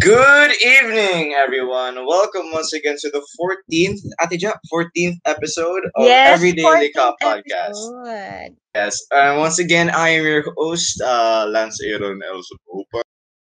[0.00, 2.06] Good evening, everyone.
[2.06, 7.14] Welcome once again to the 14th, Ate Ja, 14th episode of Yes, Everyday 14th Lika
[7.22, 7.76] podcast.
[7.76, 8.56] episode.
[8.74, 12.56] Yes, and once again, I am your host, uh, Lance Aaron Elso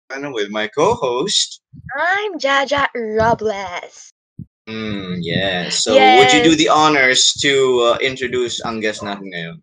[0.08, 1.60] and with my co-host.
[2.00, 4.08] I'm Jaja Robles.
[4.66, 5.68] Mm, yeah.
[5.68, 9.60] So, would you do the honors to uh, introduce ang guest natin ngayon?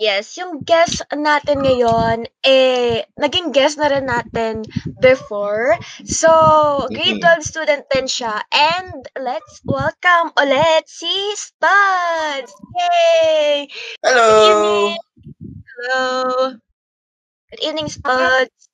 [0.00, 4.64] Yes, yung guest natin ngayon, eh, naging guest na rin natin
[4.96, 5.76] before.
[6.08, 7.20] So, grade Mhm.
[7.20, 8.40] 12 student din siya.
[8.48, 12.48] And let's welcome ulit si Studs!
[12.80, 13.68] Yay!
[14.00, 14.40] Good Hello.
[14.40, 15.00] evening!
[15.68, 16.02] Hello!
[17.52, 18.72] Good evening, Studs!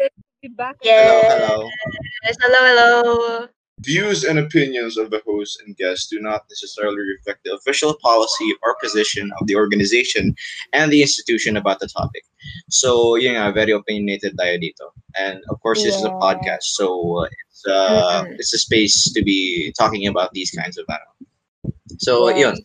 [0.00, 0.80] Good to be back.
[0.80, 1.20] Hello.
[1.20, 1.28] Yes!
[1.28, 1.68] Hello.
[2.40, 3.59] Hello, hello!
[3.80, 8.52] Views and opinions of the host and guests do not necessarily reflect the official policy
[8.62, 10.34] or position of the organization
[10.72, 12.24] and the institution about the topic.
[12.68, 14.92] So, yun nga, very opinionated tayo dito.
[15.18, 18.34] And of course, this is a podcast, so uh, it's uh, Mm-mm.
[18.38, 21.08] it's a space to be talking about these kinds of ano.
[21.98, 22.38] So, Yes.
[22.38, 22.56] yun.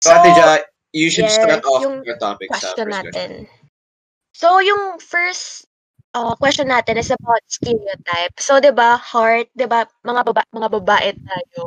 [0.00, 0.58] So, So, Ate Ja,
[0.92, 3.12] you should start off yung your topic question first question.
[3.12, 3.48] natin.
[4.32, 5.65] So, yung first
[6.16, 8.34] uh, question natin is about stereotype.
[8.40, 11.62] So, 'di ba, heart, 'di ba, mga baba mga babae tayo.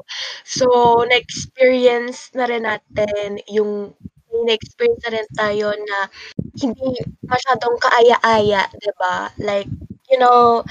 [0.47, 0.65] So,
[1.05, 3.93] na-experience na rin natin yung
[4.45, 5.97] na-experience na rin tayo na
[6.61, 6.89] hindi
[7.25, 9.29] masyadong kaaya-aya, 'di ba?
[9.39, 9.69] Like,
[10.09, 10.65] you know,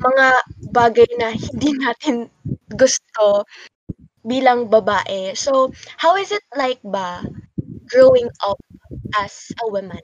[0.00, 0.26] mga
[0.72, 2.28] bagay na hindi natin
[2.74, 3.44] gusto
[4.26, 5.34] bilang babae.
[5.36, 7.24] So, how is it like ba
[7.88, 8.60] growing up
[9.18, 10.02] as a woman?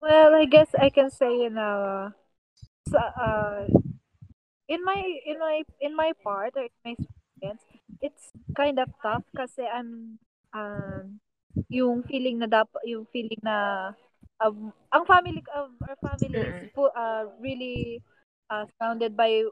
[0.00, 2.10] Well, I guess I can say na
[2.88, 3.66] sa uh,
[4.68, 7.62] in my in my in my part or in my experience,
[8.00, 10.18] it's kind of tough kasi I'm
[10.54, 11.20] um
[11.70, 13.90] yung feeling na dapat yung feeling na
[14.42, 18.02] um, ang family of our family is full, uh, really
[18.50, 19.42] uh, surrounded by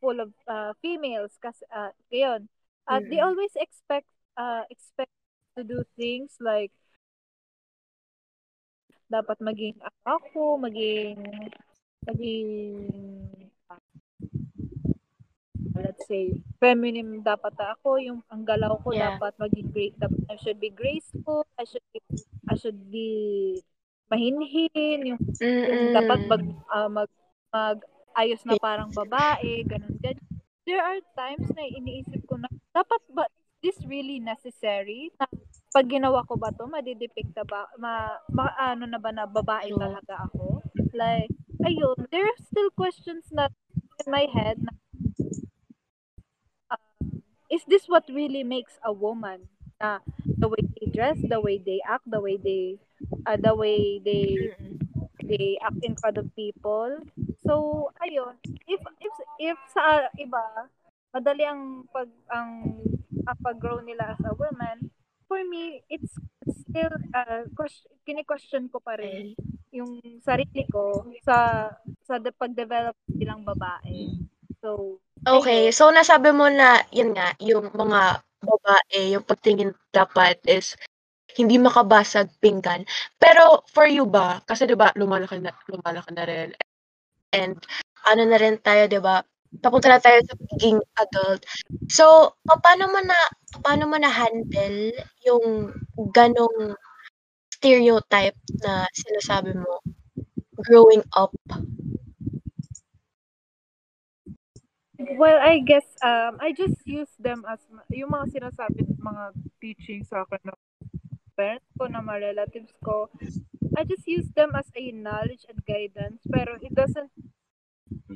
[0.00, 2.46] full of uh, females kasi uh, ngayon
[2.86, 3.22] uh, they Mm.
[3.22, 4.06] always expect
[4.38, 5.10] uh, expect
[5.58, 6.70] to do things like
[9.08, 11.16] dapat maging ako, maging
[12.04, 12.48] maging
[13.68, 13.80] uh,
[15.76, 19.16] let's say feminine dapat ako yung ang galaw ko Yeah.
[19.16, 22.00] dapat maging great dapat I should be graceful I should be
[22.48, 23.08] I should be
[24.08, 25.20] mahinhin yung
[25.68, 26.42] yung dapat mag
[26.72, 27.10] ah, mag
[27.52, 27.78] mag
[28.16, 30.24] ayos na parang babae ganun ganyan
[30.64, 33.24] there are times na iniisip ko na dapat ba
[33.62, 35.10] this really necessary.
[35.68, 37.92] Pag ginawa ko ba to madidepict na ba ma,
[38.32, 40.64] ma ano na ba na babae talaga ako?
[40.96, 41.28] Like
[41.66, 43.52] ayun there are still questions na
[44.04, 44.72] in my head na
[46.72, 47.20] um,
[47.52, 49.44] is this what really makes a woman
[49.82, 52.80] na the way they dress the way they act the way they
[53.28, 54.56] uh, the way they
[55.20, 57.04] they act in front of people?
[57.44, 60.72] So ayun if if if sa iba
[61.12, 62.78] madali ang pag ang,
[63.28, 64.88] ang pag-grow nila as a woman
[65.28, 66.16] for me it's
[66.48, 69.36] still uh, question, kini-question ko pa rin
[69.68, 71.68] yung sarili ko sa
[72.08, 74.08] sa de- pag-develop bilang babae
[74.64, 74.96] so
[75.26, 80.78] Okay, so nasabi mo na yun nga, yung mga babae, yung pagtingin dapat is
[81.34, 82.86] hindi makabasag pinggan.
[83.18, 86.48] Pero for you ba, kasi 'di ba lumalaki na lumalaki na rin
[87.34, 87.58] and
[88.06, 89.20] ano na rin tayo 'di ba?
[89.58, 91.42] Papunta na tayo sa pagiging adult.
[91.88, 93.18] So, paano mo na
[93.64, 94.92] paano mo na handle
[95.24, 95.72] yung
[96.12, 96.76] ganong
[97.56, 99.82] stereotype na sinasabi mo
[100.68, 101.32] growing up?
[104.98, 109.24] Well, I guess um I just use them as yung mga sinasabi ng mga
[109.62, 110.58] teaching sa akin ng
[111.38, 113.06] parents ko na mga relatives ko.
[113.78, 117.14] I just use them as a knowledge and guidance pero it doesn't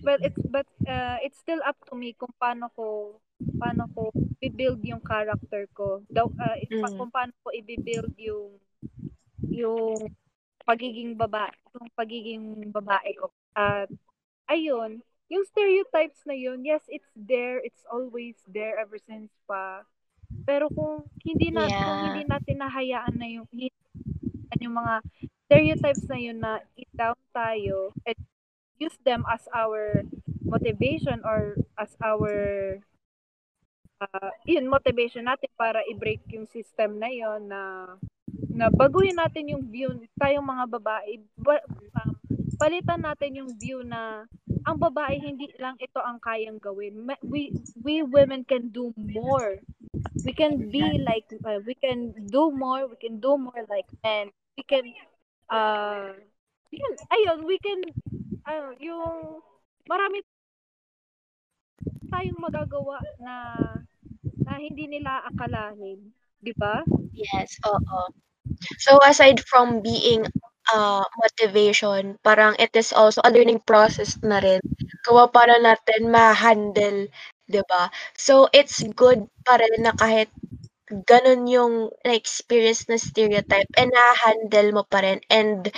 [0.03, 3.17] well it's but uh, it's still up to me kung paano ko
[3.59, 4.11] paano ko
[4.43, 6.03] i-build yung character ko.
[6.11, 6.99] Daw uh, Mm.
[6.99, 8.59] kung paano ko i-build yung
[9.51, 10.11] yung
[10.63, 13.31] pagiging babae, yung pagiging babae ko.
[13.55, 13.91] At
[14.47, 19.83] ayun, yung stereotypes na yun, yes, it's there, it's always there ever since pa.
[20.47, 22.03] Pero kung hindi na kung Yeah.
[22.11, 23.47] hindi natin nahayaan na yung
[24.63, 24.95] yung mga
[25.49, 28.19] stereotypes na yun na i-down tayo and
[28.83, 30.03] use them as our
[30.43, 32.35] motivation or as our
[34.03, 37.95] uh, yun motivation natin para i-break yung system na yun na
[38.53, 39.89] na baguhin natin yung view
[40.21, 41.23] tayong mga babae.
[41.41, 41.57] Ba,
[42.03, 42.13] um,
[42.61, 44.29] palitan natin yung view na
[44.69, 47.09] ang babae hindi lang ito ang kayang gawin.
[47.25, 49.59] We we women can do more.
[50.23, 54.31] We can be like uh, we can do more we can do more like men.
[54.55, 54.85] We can
[55.51, 56.15] uh
[56.73, 57.81] yun, ayun we can
[58.47, 59.41] uh, yung
[59.89, 60.23] marami
[62.11, 63.35] tayong magagawa na
[64.47, 65.99] na hindi nila akalain
[66.43, 68.01] di ba Yes, oo.
[68.81, 70.27] So aside from being
[70.73, 74.61] uh, motivation, parang it is also a learning process na rin.
[75.07, 77.09] Kawa para natin ma-handle,
[77.49, 77.89] 'di ba?
[78.19, 80.29] So it's good pa rin na kahit
[81.09, 81.75] ganun yung
[82.05, 85.73] na-experience na stereotype and na-handle mo pa rin and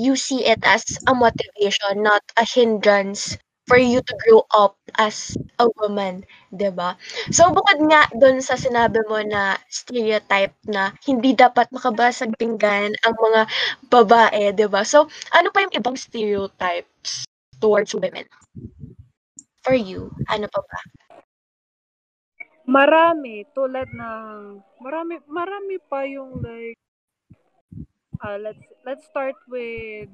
[0.00, 3.36] you see it as a motivation, not a hindrance
[3.68, 6.24] for you to grow up as a woman,
[6.72, 6.96] ba?
[7.30, 13.14] So bukod nga dun sa sinabi mo na stereotype na hindi dapat makabasag pinggan ang
[13.14, 13.40] mga
[13.92, 14.82] babae, ba?
[14.82, 17.28] So ano pa yung ibang stereotypes
[17.62, 18.26] towards women?
[19.62, 20.80] For you, ano pa ba?
[22.70, 26.78] marami tulad ng marami marami pa yung like
[28.24, 30.10] uh, let's let's start with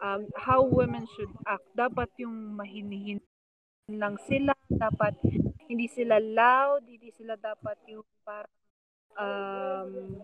[0.00, 1.64] um, how women should act.
[1.76, 3.20] Dapat yung mahinihin
[3.90, 5.14] lang sila, dapat
[5.70, 8.50] hindi sila loud, hindi sila dapat yung parang
[9.18, 10.20] um,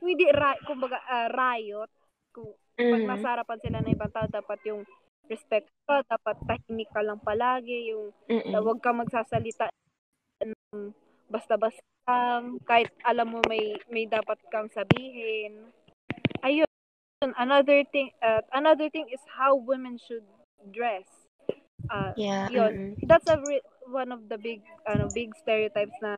[0.00, 1.90] hindi ra- kumbaga uh, riot
[2.32, 3.08] kung pag Mhm.
[3.08, 4.82] nasa harapan sila ng ibang tao dapat yung
[5.30, 8.52] respect ka, dapat tahimik ka lang palagi, yung Mm-mm.
[8.58, 9.70] huwag ka magsasalita
[10.42, 10.90] ng
[11.32, 15.72] basta-basta kahit alam mo may may dapat kang sabihin.
[16.44, 16.68] Ayun,
[17.38, 20.26] another thing uh, another thing is how women should
[20.74, 21.08] dress.
[21.90, 22.46] Uh, Yeah.
[22.52, 22.94] yun.
[22.94, 23.08] mm-mm.
[23.08, 26.14] That's a re- one of the big ano big stereotypes na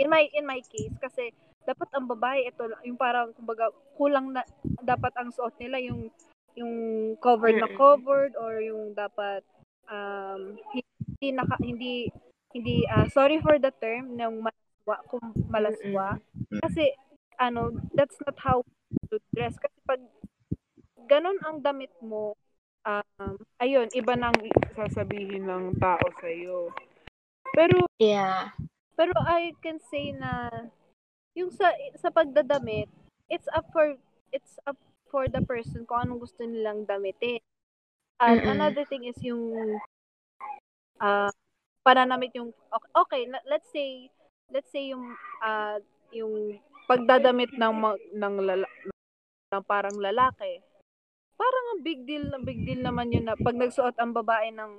[0.00, 1.32] in my in my case kasi
[1.62, 4.42] dapat ang babae ito yung parang kumbaga kulang na
[4.82, 6.10] dapat ang suot nila yung
[6.58, 6.74] yung
[7.22, 9.44] covered na covered or yung dapat
[9.88, 12.10] um hindi naka hindi
[12.52, 14.42] hindi ah, sorry for the term ng
[14.82, 16.06] malaswa kung malaswa.
[16.62, 16.92] Kasi
[17.38, 18.62] ano that's not how
[19.10, 19.54] to dress.
[19.58, 20.02] Kasi pag
[21.06, 22.34] ganun ang damit mo
[22.82, 24.34] um ayun iba nang
[24.74, 26.70] sasabihin ng tao sa iyo
[27.54, 28.50] pero Yeah.
[28.98, 30.50] pero I can say na
[31.38, 32.90] yung sa sa pagdadamit
[33.30, 33.94] it's up for
[34.34, 34.74] it's up
[35.12, 37.38] for the person kung anong gusto nilang damitin.
[38.16, 38.48] At Mm-mm.
[38.48, 39.78] another thing is yung
[40.98, 41.30] ah
[41.84, 44.08] pananamit yung okay, okay le- let's say
[44.52, 45.80] let's say yung ah
[46.12, 47.72] yung pagdadamit ng
[48.12, 48.68] ng lala,
[49.50, 50.60] ng parang lalaki
[51.34, 54.72] parang ang big deal na big deal naman yun na pag nagsuot ang babae ng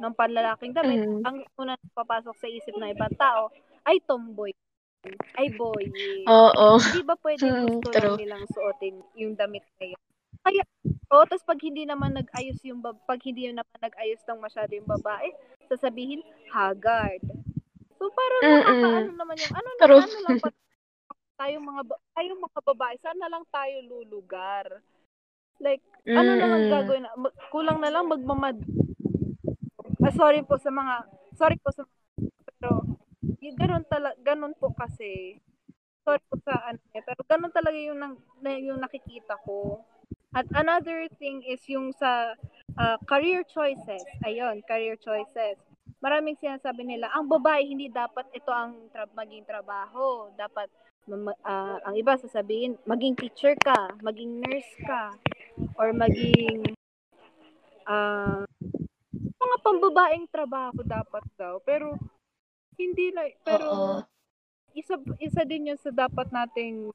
[0.00, 1.22] ng panlalaking damit Mhm.
[1.24, 3.48] ang una na papasok sa isip ng ibang tao
[3.86, 4.50] ay tomboy
[5.38, 5.88] ay boy
[6.28, 6.76] Oo.
[6.76, 8.04] Hindi ba pwede Hmm, gusto true.
[8.04, 10.00] lang nilang suotin yung damit na yun?
[10.40, 10.64] Kaya,
[11.12, 14.88] oh, tapos pag hindi naman nag-ayos yung, bab- pag hindi naman nag-ayos ng masyado yung
[14.88, 15.32] babae,
[15.68, 17.20] sasabihin, haggard.
[18.00, 18.64] So, parang Mm-mm.
[18.64, 20.48] nakakaano naman yung, ano, na, ano lang pa,
[21.40, 21.82] tayong mga,
[22.16, 24.80] tayong mga babae, saan na lang tayo lulugar?
[25.60, 25.84] Like,
[26.16, 26.72] ano na lang Mm-mm.
[26.72, 27.04] gagawin?
[27.04, 28.56] na- mag- Kulang na lang magmamad.
[30.00, 30.94] Ah, sorry po sa mga,
[31.36, 31.84] sorry po sa
[32.56, 32.88] pero,
[33.44, 35.36] yung ganun tala, ganun po kasi,
[36.04, 39.84] sorry po sa ano eh, pero ganun talaga yung, nang, na, yung nakikita ko.
[40.32, 42.32] At another thing is yung sa
[42.80, 44.08] ah, career choices.
[44.24, 45.60] Ayun, career choices.
[46.00, 50.32] Maraming sinasabi nila, ang babae hindi dapat ito ang tra- maging trabaho.
[50.32, 50.72] Dapat
[51.44, 55.12] ah, ang iba sasabihin, maging teacher ka, maging nurse ka,
[55.76, 56.72] or maging
[57.84, 58.48] ah
[59.20, 61.60] mga pambabaeng trabaho dapat daw.
[61.68, 62.00] Pero
[62.80, 63.96] hindi na pero Oo.
[64.72, 66.88] isa isa din yun sa dapat nating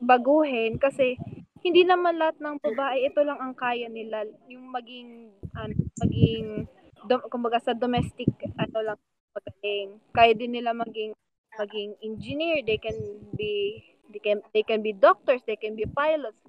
[0.00, 1.20] baguhin kasi
[1.60, 6.64] hindi naman lahat ng babae ito lang ang kaya nila yung maging ano, maging
[7.06, 8.28] dom, kumbaga sa domestic
[8.58, 8.98] ano lang
[9.30, 9.90] magaling.
[10.10, 11.14] Kaya din nila maging
[11.56, 12.64] maging engineer.
[12.64, 12.96] They can
[13.36, 16.40] be they can they can be doctors they can be pilots.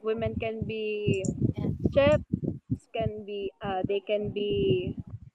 [0.00, 1.20] Women can be
[1.92, 2.24] chefs
[2.90, 4.94] can be uh, they can be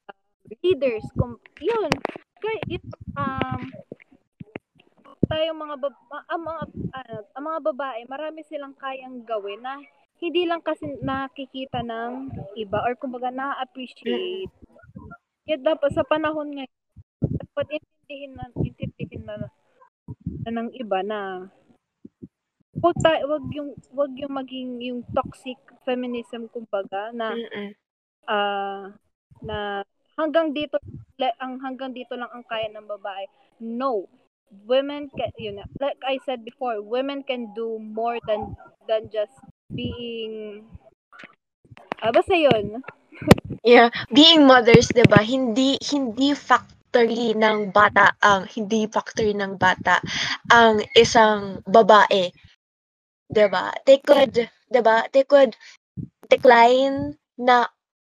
[0.09, 0.15] uh,
[0.63, 1.03] leaders.
[1.15, 1.91] Kung yun.
[2.39, 3.61] Kaya yun, um
[5.25, 6.63] tayong mga bab- ang mga
[6.93, 9.81] ano, ang mga babae marami silang kayang gawin na
[10.19, 14.51] hindi lang kasi nakikita ng iba or kumbaga na-appreciate.
[15.45, 16.75] Kaya dapat sa panahon ngayon,
[17.21, 19.35] dapat intindihin na, intindihin na,
[20.47, 21.19] na ng iba na
[22.79, 25.57] wag, ta, wag yung wag yung maging yung toxic
[25.87, 27.33] feminism kumbaga na
[28.29, 28.93] ah
[29.41, 29.81] na
[30.19, 30.77] hanggang dito
[31.39, 33.25] ang hanggang dito lang ang kaya ng babae.
[33.61, 34.07] No.
[34.69, 38.55] Women can yun na, like I said before, women can do more than
[38.87, 39.33] than just
[39.71, 40.65] being
[42.03, 42.83] ah basta yun.
[43.65, 45.23] Yeah, being mothers, 'di ba?
[45.25, 49.99] Hindi hindi factor factory ng bata ang hindi factory ng bata
[50.47, 52.31] ang isang babae.
[53.27, 53.75] 'Di ba?
[53.83, 55.03] They could, 'di ba?
[55.11, 55.59] They could
[56.31, 57.67] decline na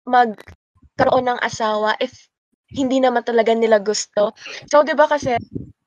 [0.09, 2.33] magkaroon ng asawa if
[2.73, 4.33] hindi naman talaga nila gusto.
[4.73, 5.37] So 'di ba kasi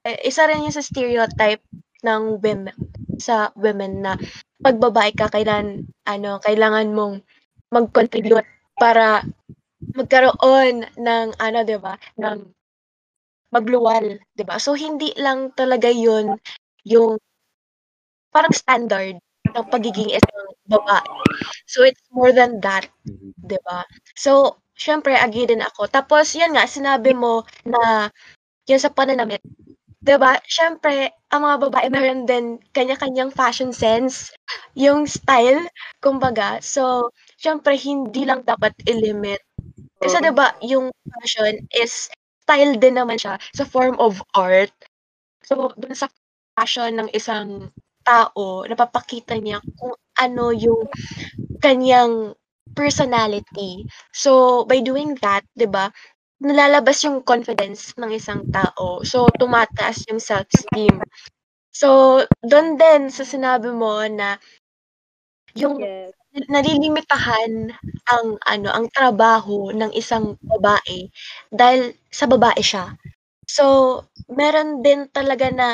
[0.06, 1.66] eh, isa rin yung sa stereotype
[2.06, 2.78] ng women
[3.24, 4.14] sa women na
[4.60, 7.16] pag babae ka kailan ano kailangan mong
[7.72, 9.24] mag-contribute para
[9.96, 12.40] magkaroon ng ano 'di ba ng
[13.56, 14.58] magluwal 'di ba?
[14.60, 16.36] So hindi lang talaga yun
[16.84, 17.20] yung
[18.34, 19.16] parang standard
[19.54, 21.06] ng pagiging isang babae.
[21.70, 22.90] So it's more than that
[23.46, 23.86] 'di ba?
[24.18, 25.88] So syempre agree din ako.
[25.92, 28.10] Tapos yan nga sinabi mo na
[28.68, 29.44] yun sa pananamit
[30.04, 34.30] 'di ba syempre ang mga babae meron din kanya-kanyang fashion sense
[34.76, 35.64] yung style
[36.04, 39.40] kumbaga so syempre hindi lang dapat i-limit
[40.02, 40.92] kasi 'di ba yung
[41.22, 42.10] fashion is
[42.44, 44.72] style din naman siya sa form of art.
[45.48, 46.08] So dun sa
[46.56, 47.72] fashion ng isang
[48.04, 50.88] tao, napapakita niya kung ano yung
[51.64, 52.36] kanyang
[52.76, 53.86] personality.
[54.14, 55.92] So by doing that, 'di ba,
[56.44, 59.02] nalalabas yung confidence ng isang tao.
[59.08, 61.04] So tumataas yung self-esteem.
[61.74, 64.38] So doon din sa sinabi mo na
[65.58, 66.14] yung Yes.
[66.50, 67.72] nalilimitahan
[68.10, 71.08] ang ano, ang trabaho ng isang babae
[71.54, 72.98] dahil sa babae siya.
[73.46, 73.66] So,
[74.32, 75.70] meron din talaga na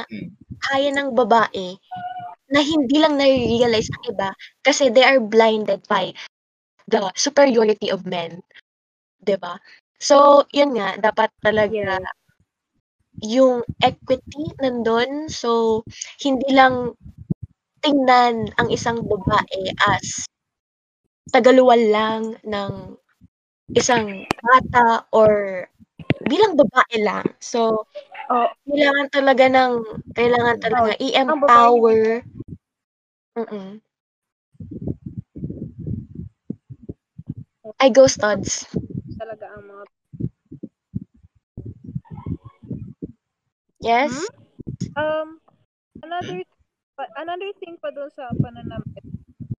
[0.60, 1.78] kaya ng babae
[2.52, 4.30] na hindi lang nare-realize ng iba
[4.66, 6.12] kasi they are blinded by
[6.90, 8.42] the superiority of men.
[9.24, 9.58] 'Di ba?
[10.00, 12.08] So, yun nga, dapat talaga Yes.
[13.20, 15.28] yung equity nandun.
[15.28, 15.84] So,
[16.24, 16.96] hindi lang
[17.84, 20.24] tingnan ang isang babae as
[21.32, 22.96] tagaluwal lang ng
[23.76, 25.64] isang bata or
[26.26, 27.26] bilang babae lang.
[27.44, 27.86] So,
[28.30, 29.74] Oh, kailangan talaga ng
[30.14, 32.22] kailangan talaga Oh, i-empower.
[33.36, 33.82] Mm.
[37.80, 38.70] I go studs.
[39.20, 39.84] talaga ang mga
[43.80, 44.12] Yes?
[45.00, 45.40] um
[46.04, 46.44] another
[47.16, 49.04] another thing pa doon sa pananamit.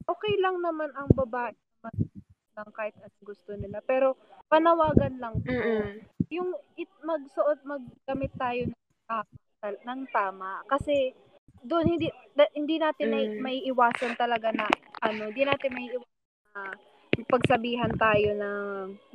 [0.04, 1.56] Okay lang naman ang babae
[2.56, 3.80] lang kahit anong gusto nila.
[3.80, 4.20] Pero
[4.52, 5.48] panawagan lang po.
[5.48, 6.04] Mm.
[6.28, 8.76] Yung it magsuot maggamit tayo ng
[9.08, 9.34] tama,
[9.64, 11.16] ng tama kasi
[11.64, 13.40] doon hindi da- hindi natin may, Mm.
[13.40, 14.68] may iwasan talaga na
[15.00, 16.62] ano, hindi natin may iwasan na
[17.28, 18.60] pagsabihan tayo ng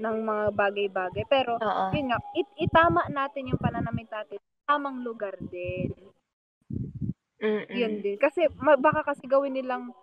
[0.02, 1.24] ng mga bagay-bagay.
[1.30, 1.86] Pero Oo.
[1.94, 5.94] yun nga, it, itama natin yung pananamit natin tamang lugar din.
[7.42, 7.66] Mm.
[7.70, 8.18] Yun din.
[8.18, 9.94] Kasi ma- baka kasi gawin nilang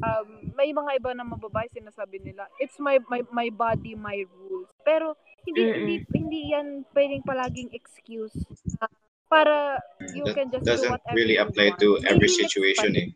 [0.00, 4.68] um, may mga iba na mababae sinasabi nila, it's my my my body, my rules.
[4.82, 5.76] Pero hindi Mm-mm.
[5.76, 8.34] hindi hindi yan pwedeng palaging excuse
[8.80, 8.88] na
[9.28, 9.80] para
[10.16, 11.80] you That can just do doesn't whatever really you apply want.
[11.80, 13.08] to every situation eh.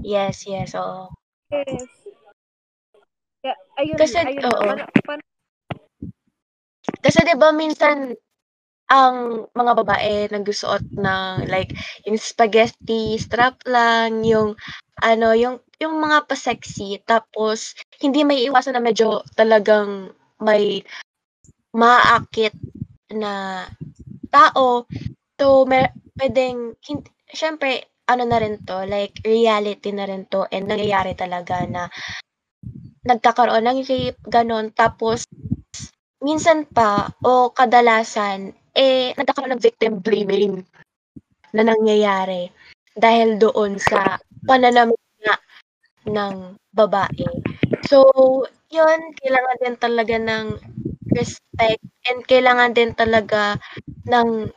[0.00, 1.08] Yes, yes, oo.
[1.52, 1.84] Yes.
[3.44, 4.60] Kaya, ayun, Kasi, ayun oo.
[4.64, 5.32] Pan- pan-
[7.04, 8.16] Kasi 'di ba minsan
[8.88, 11.72] ang mga babae nagsusuot ng like
[12.04, 14.54] yung spaghetti strap lang, yung
[15.00, 20.84] ano, yung yung mga pa-sexy tapos hindi may iwasan na medyo talagang may
[21.74, 22.54] maaakit
[23.12, 23.64] na
[24.30, 24.86] tao.
[25.40, 30.68] So may pwedeng hin- syempre ano na rin to, like reality na rin to and
[30.68, 31.88] nangyayari talaga na
[33.04, 34.72] nagkakaroon ng rape, ganon.
[34.72, 35.24] Tapos
[36.24, 40.62] minsan pa o kadalasan eh nagkakaroon ng victim blaming
[41.54, 42.50] na nangyayari
[42.94, 45.36] dahil doon sa pananamit nga
[46.10, 47.26] ng babae.
[47.86, 48.04] So,
[48.70, 50.46] yun, kailangan din talaga ng
[51.14, 53.56] respect and kailangan din talaga
[54.10, 54.50] ng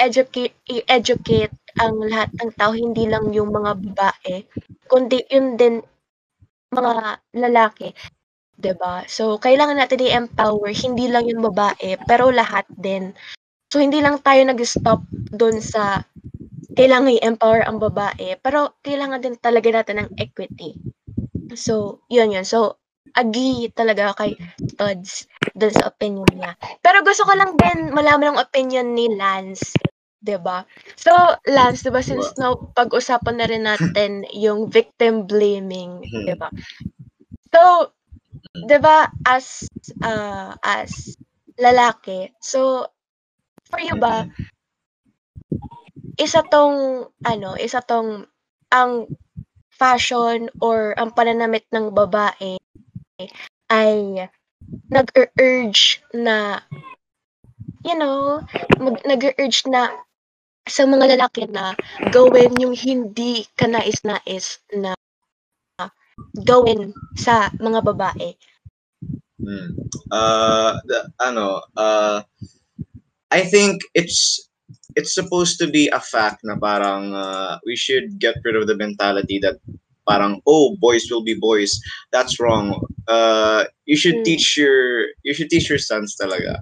[0.00, 4.34] educate, i-educate ang lahat ng tao, hindi lang yung mga babae,
[4.90, 5.82] kundi yun din
[6.72, 7.92] mga lalaki.
[8.58, 9.06] 'Di ba?
[9.06, 13.14] So, kailangan natin i-empower hindi lang yung babae, pero lahat din.
[13.70, 16.02] So, hindi lang tayo nag-stop doon sa
[16.74, 20.74] kailangan i-empower ang babae, pero kailangan din talaga natin ng equity.
[21.54, 22.44] So, yun yun.
[22.44, 22.76] So,
[23.16, 24.36] agree talaga kay
[24.76, 26.54] Tods doon sa opinion niya.
[26.84, 29.74] Pero gusto ko lang din malaman ang opinion ni Lance.
[30.18, 30.66] 'di ba?
[30.98, 31.10] So,
[31.46, 36.50] Lance, 'di ba since na pag-usapan na rin natin yung victim blaming, 'di ba?
[37.54, 37.90] So,
[38.66, 39.68] 'di ba as
[40.02, 41.14] uh, as
[41.58, 42.86] lalaki, so
[43.68, 44.26] for you ba
[46.18, 48.26] isa tong ano, isa tong
[48.74, 49.06] ang
[49.70, 52.58] fashion or ang pananamit ng babae
[53.70, 54.26] ay
[54.90, 56.58] nag-urge na
[57.86, 58.42] you know,
[58.82, 59.94] mag, nag-urge na
[60.68, 61.72] sa mga lalaki na
[62.12, 64.92] gawin yung hindi ka nais-nais na
[66.44, 68.34] gawin sa mga babae.
[69.38, 69.70] Hmm.
[70.10, 72.22] Uh, the, ano, uh,
[73.30, 74.48] I think it's
[74.96, 78.74] it's supposed to be a fact na parang uh, we should get rid of the
[78.74, 79.60] mentality that
[80.08, 81.76] parang oh boys will be boys
[82.08, 82.72] that's wrong
[83.12, 84.24] uh, you should Mm.
[84.24, 86.56] teach your you should teach your sons talaga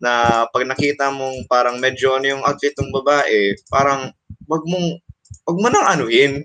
[0.00, 4.08] na pag nakita mong parang medyo ano yung outfit ng babae parang
[4.48, 4.96] wag mong
[5.44, 6.42] wag mo nang anuhin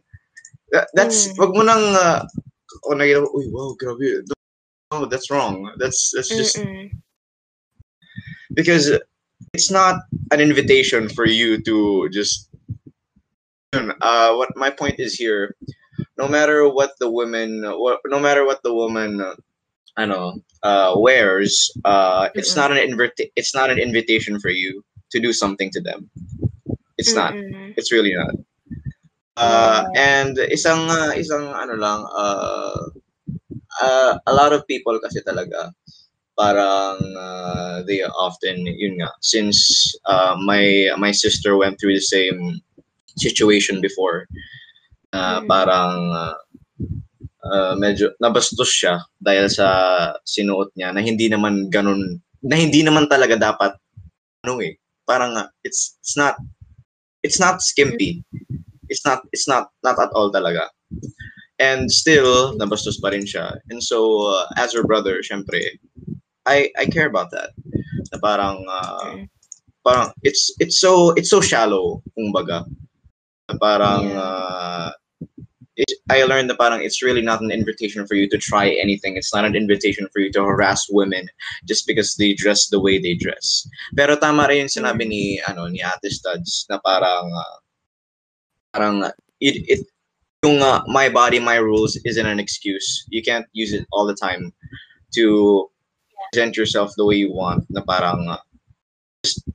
[0.71, 1.35] That- that's Mm.
[1.39, 2.21] wag mo nang uh,
[2.85, 4.23] oh, mo, uy wow grabe
[4.91, 6.91] no that's wrong that's that's just Mm-mm.
[8.53, 8.91] because
[9.53, 12.49] it's not an invitation for you to just
[13.73, 15.55] uh what my point is here
[16.17, 19.21] no matter what the woman what, no matter what the woman
[19.97, 22.57] I know uh wears uh it's Mm-mm.
[22.57, 26.09] not an invita- it's not an invitation for you to do something to them
[26.97, 27.73] it's not Mm-mm.
[27.77, 28.35] it's really not
[29.37, 32.81] uh and isang uh, isang ano lang uh,
[33.79, 35.71] uh a lot of people kasi talaga
[36.35, 42.59] parang uh, they often yun nga since uh, my my sister went through the same
[43.15, 44.27] situation before
[45.13, 45.47] uh, Mm.
[45.47, 46.37] parang uh,
[47.43, 49.67] uh, medyo nabastos siya dahil sa
[50.23, 53.75] sinuot niya na hindi naman ganun na hindi naman talaga dapat
[54.47, 56.39] ano eh parang uh, it's it's not
[57.21, 58.23] it's not skimpy
[58.91, 60.67] it's not it's not not at all talaga.
[61.61, 63.55] And still nabastos pa rin siya.
[63.71, 65.63] And so uh, as her brother syempre
[66.43, 67.55] I I care about that.
[68.11, 69.25] Na parang uh, Mm.
[69.85, 72.67] parang it's it's so it's so shallow kumbaga.
[73.49, 74.19] Na parang Yeah.
[74.19, 74.89] uh,
[75.77, 79.15] it, I learned that parang it's really not an invitation for you to try anything.
[79.15, 81.29] It's not an invitation for you to harass women
[81.69, 83.63] just because they dress the way they dress.
[83.95, 87.57] Pero tama rin sinabi ni ano ni Ate Studs na parang uh,
[88.73, 89.03] parang
[89.39, 89.81] it, it
[90.43, 94.17] yung uh, my body my rules isn't an excuse you can't use it all the
[94.17, 94.51] time
[95.13, 95.69] to
[96.31, 98.41] present yourself the way you want na parang uh,
[99.23, 99.45] just-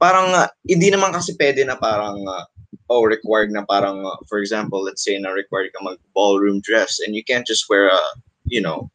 [0.00, 2.46] parang uh, hindi naman kasi pwede na parang uh,
[2.88, 6.98] oh required na parang uh, for example let's say na required ka mag ballroom dress
[7.04, 8.02] and you can't just wear a
[8.48, 8.88] you know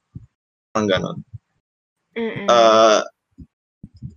[0.74, 1.18] parang ganon
[2.18, 2.50] Mm-mm.
[2.50, 3.06] uh,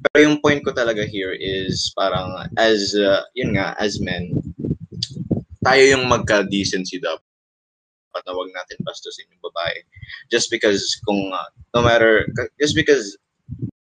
[0.01, 4.33] pero yung point ko talaga here is parang as uh, yun nga as men
[5.61, 7.25] tayo yung magka-decency dapat
[8.11, 9.87] at na wag natin bastusin yung babae
[10.27, 12.27] just because kung uh, no matter
[12.59, 13.15] just because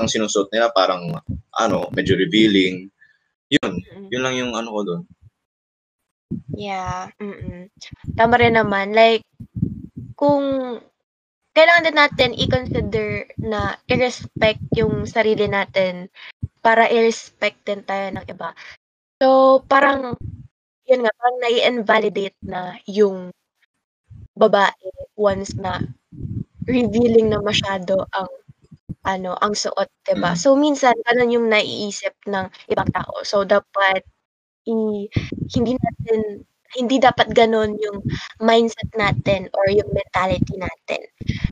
[0.03, 1.15] ang sinusot nila parang
[1.55, 2.91] ano medyo revealing
[3.47, 4.11] yun Mm-mm.
[4.11, 5.03] yun lang yung ano ko doon
[6.53, 7.73] Yeah, mm.
[8.19, 8.93] Tama rin naman.
[8.93, 9.25] Like,
[10.13, 10.77] kung
[11.57, 16.13] kailangan din natin i-consider na i-respect yung sarili natin
[16.61, 18.53] para i-respect din tayo ng iba.
[19.19, 20.15] So, parang,
[20.88, 23.31] yun nga, parang nai-invalidate na yung
[24.37, 25.81] babae once na
[26.68, 28.29] revealing na masyado ang
[29.07, 30.35] ano, ang suot, 'di ba?
[30.37, 30.40] Mm.
[30.40, 33.22] So minsan ganun yung naiisip ng ibang tao.
[33.24, 34.05] So dapat
[34.68, 35.07] i
[35.57, 36.44] hindi natin
[36.79, 38.05] hindi dapat ganun yung
[38.44, 41.03] mindset natin or yung mentality natin.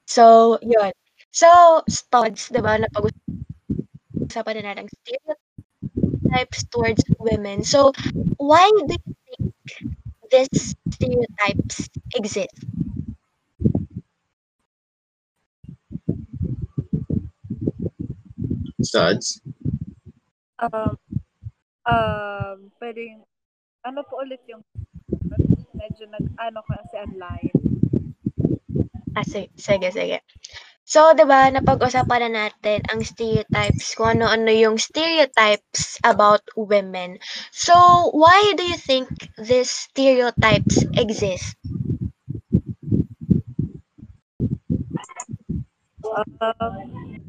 [0.07, 0.93] So, yun.
[1.33, 1.49] So,
[1.89, 4.89] studs, 'di ba, napag-usapan na natin
[6.07, 7.65] stereotypes towards women.
[7.65, 7.93] So,
[8.39, 9.16] why do you
[10.31, 12.57] these stereotypes exist?
[18.83, 19.43] studs
[20.57, 20.97] Um,
[21.85, 23.21] um, pwedeng,
[23.85, 24.65] ano po ulit yung,
[25.77, 27.53] medyo nag-ano kasi online.
[29.13, 30.25] Ah, sige, sige, sige.
[30.87, 37.19] So, 'di ba, napag-usapan na natin ang stereotypes, kung ano-ano yung stereotypes about women.
[37.51, 37.75] So,
[38.15, 41.59] why do you think these stereotypes exist?
[46.41, 47.21] Um,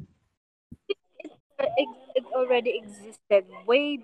[0.90, 1.38] it,
[1.78, 4.00] it, it already existed way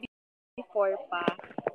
[0.57, 1.25] before pa.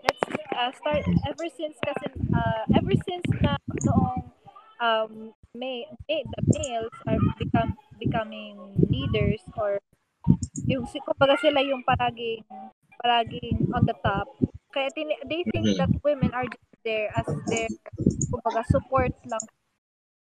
[0.02, 0.22] Let's
[0.54, 3.54] uh, start ever since kasi uh, ever since na
[3.86, 4.22] noong
[4.78, 5.12] um
[5.58, 8.54] may, may the males are become becoming
[8.88, 9.82] leaders or
[10.70, 12.44] yung kumbaga sila yung palaging
[13.02, 14.26] palaging on the top.
[14.70, 15.78] Kaya tini- they think Mhm.
[15.80, 17.68] that women are just there as their
[18.30, 19.44] kumbaga support lang.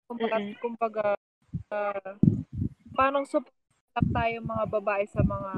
[0.09, 0.55] Kumbaga Mm-mm.
[0.63, 1.05] kumbaga
[1.69, 2.11] uh,
[2.97, 3.53] parang support
[3.95, 5.53] lang tayo mga babae sa mga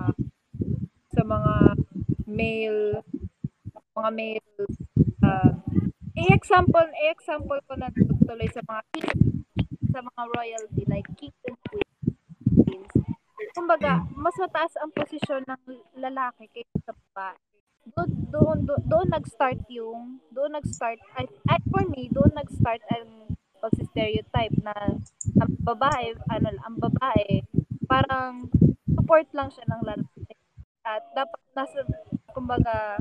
[1.11, 1.53] sa mga
[2.27, 3.03] male
[3.95, 4.49] mga male
[5.23, 5.51] uh,
[6.15, 7.91] i-example i-example ko na
[8.27, 8.81] tuloy sa mga
[9.91, 11.91] sa mga royalty like kings and queens
[13.51, 15.63] kumbaga, mas mataas ang posisyon ng
[15.99, 17.39] lalaki kaysa sa babae.
[17.91, 23.35] Doon, doon, doon, doon nag-start yung, doon nag-start, I, I, for me, doon nag-start ang
[23.61, 24.73] pag-stereotype na
[25.37, 27.45] ang babae, ano, ang babae,
[27.89, 28.47] parang
[28.91, 30.33] support lang siya ng lalaki.
[30.85, 31.79] At dapat nasa,
[32.31, 32.97] kumbaga,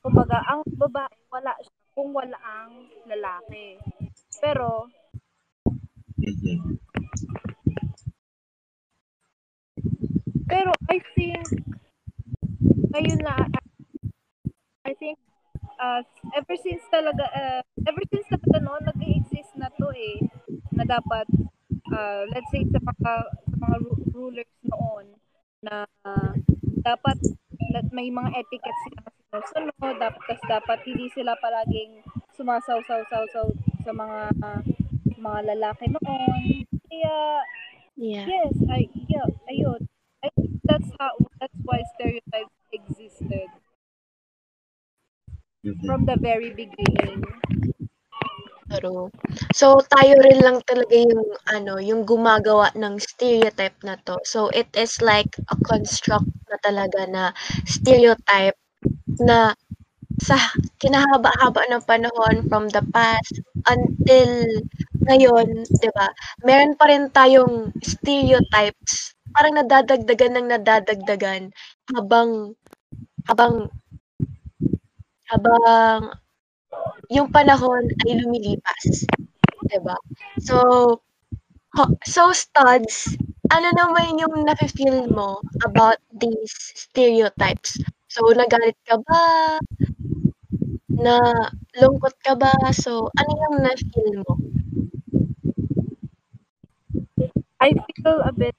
[0.00, 3.76] kumbaga, ang babae, wala siya kung wala ang lalaki.
[4.38, 4.88] Pero,
[6.20, 6.78] Mhm.
[10.50, 11.46] pero I think,
[12.90, 13.38] ngayon na,
[14.82, 15.16] I think,
[15.78, 16.02] uh,
[16.34, 20.26] ever since talaga, uh, ever since talaga noon, nag-exist na to eh,
[20.74, 21.30] na dapat,
[21.94, 25.06] uh, let's say, sa mga, sa mga ru- rulers noon,
[25.62, 26.34] na uh,
[26.82, 27.16] dapat
[27.94, 32.02] may mga etiquette sila sinusunod, dapat, tas dapat hindi sila palaging
[32.34, 33.46] sumasaw-saw-saw-saw
[33.86, 34.60] sa mga uh,
[35.20, 36.64] mga lalaki noon.
[36.88, 37.14] Kaya,
[38.00, 38.24] Yeah.
[38.24, 39.84] yes, I, yeah, ayun.
[40.24, 43.48] I think that's how, that's why stereotypes existed
[45.60, 45.84] Mhm.
[45.84, 47.20] from the very beginning.
[48.70, 49.10] True.
[49.52, 54.16] So, tayo rin lang talaga yung, ano, yung gumagawa ng stereotype na to.
[54.24, 57.34] So, it is like a construct na talaga na
[57.66, 58.56] stereotype
[59.20, 59.52] na
[60.20, 60.36] sa
[60.82, 63.34] kinahaba-haba ng panahon from the past
[63.68, 64.30] until
[65.08, 65.48] ngayon,
[65.80, 66.08] 'di ba?
[66.46, 69.16] Meron pa rin tayong stereotypes.
[69.34, 71.42] Parang nadadagdagan ng nadadagdagan
[71.94, 72.54] habang
[73.28, 73.70] habang
[75.28, 76.10] habang
[77.10, 79.06] yung panahon ay lumilipas,
[79.68, 79.96] 'di ba?
[80.42, 80.56] So
[82.06, 83.16] so studs,
[83.50, 87.78] ano naman yung nafe-feel mo about these stereotypes?
[88.10, 89.22] So nagalit ka ba?
[90.90, 91.14] Na
[91.78, 92.50] lungkot ka ba?
[92.74, 94.34] So ano yung na-feel mo?
[97.62, 98.58] I feel a bit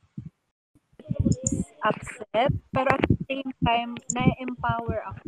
[1.83, 5.27] upset, pero at the same time, na-empower ako.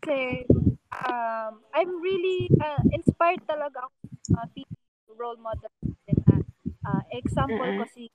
[0.00, 0.48] Kasi,
[1.04, 4.64] um, I'm really uh, inspired talaga ako sa mga
[5.12, 5.72] role model
[6.24, 6.40] na
[6.88, 8.08] uh, example ko si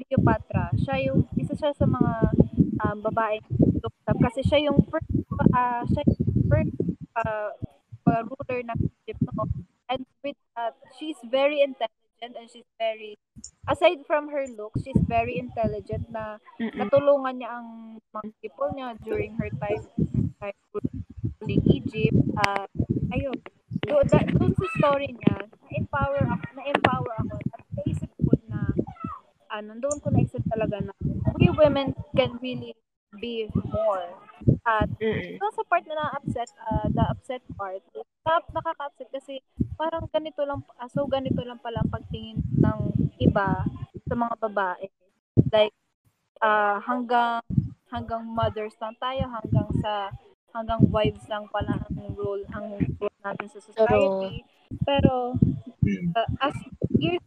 [0.00, 0.72] Cleopatra.
[0.80, 2.32] Siya yung, isa siya sa mga
[2.82, 3.38] um, babae
[4.08, 5.08] up kasi siya yung first,
[5.56, 6.76] uh, siya yung first
[7.16, 7.50] uh,
[8.04, 9.50] uh, ruler ng Egypt noon.
[9.88, 13.16] And with that, she's very intelligent and she's very,
[13.68, 16.86] aside from her looks, she's very intelligent na Mm.
[16.86, 17.68] natulungan niya ang
[18.14, 19.82] mga people niya during her time,
[20.38, 22.14] time ruling Egypt.
[22.46, 22.64] Uh,
[23.10, 23.36] ayun.
[23.84, 27.34] Do, that, dun sa story niya, na-empower ako, na-empower ako.
[27.52, 28.70] At naisip ko na,
[29.50, 30.93] ah, nandun ko naisip talaga na
[31.34, 32.74] we women can really
[33.18, 34.06] be more.
[34.66, 35.38] At Mm.
[35.38, 39.38] doon sa part na na-upset, ah, the upset part, na- nakaka-upset kasi
[39.76, 42.78] parang ganito lang, ah, so ganito lang pala ang pagtingin ng
[43.22, 43.62] iba
[44.08, 44.86] sa mga babae.
[45.52, 45.74] Like,
[46.42, 47.42] ah, hanggang
[47.94, 50.10] hanggang mothers lang tayo, hanggang sa
[50.54, 54.42] hanggang wives lang pala ang role ang role natin sa society.
[54.86, 55.34] Pero
[55.84, 56.14] Mm.
[56.16, 56.56] uh, as
[56.96, 57.20] years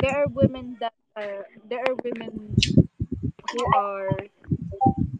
[0.00, 2.54] there are women that are there are women
[3.52, 4.26] who are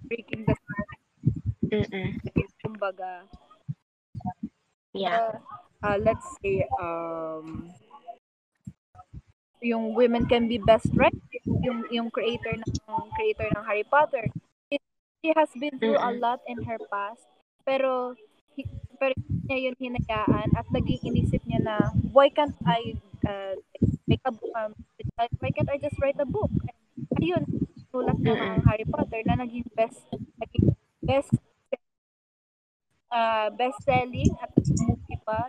[0.09, 0.55] breaking the
[1.69, 2.17] Mm.
[2.65, 3.29] kumbaga
[4.97, 5.21] Yeah.
[5.21, 5.37] uh,
[5.85, 7.69] uh, let's say um
[9.61, 11.15] yung women can be best right
[11.63, 14.25] yung yung creator ng creator ng Harry Potter
[14.71, 14.81] it,
[15.21, 16.23] she has been through a Mm-mm.
[16.23, 17.27] lot in her past
[17.67, 18.15] pero
[18.57, 19.13] hi- pero
[19.51, 21.77] niya yun hinayaan at naging inisip niya na
[22.15, 22.95] why can't I
[23.27, 23.59] uh,
[24.07, 24.73] make a um,
[25.19, 26.77] why can't I just write a book and
[27.19, 27.43] ayun
[27.89, 31.33] sulat niya ang Harry Potter na naging best naging best
[33.13, 35.49] uh, best selling at movie pa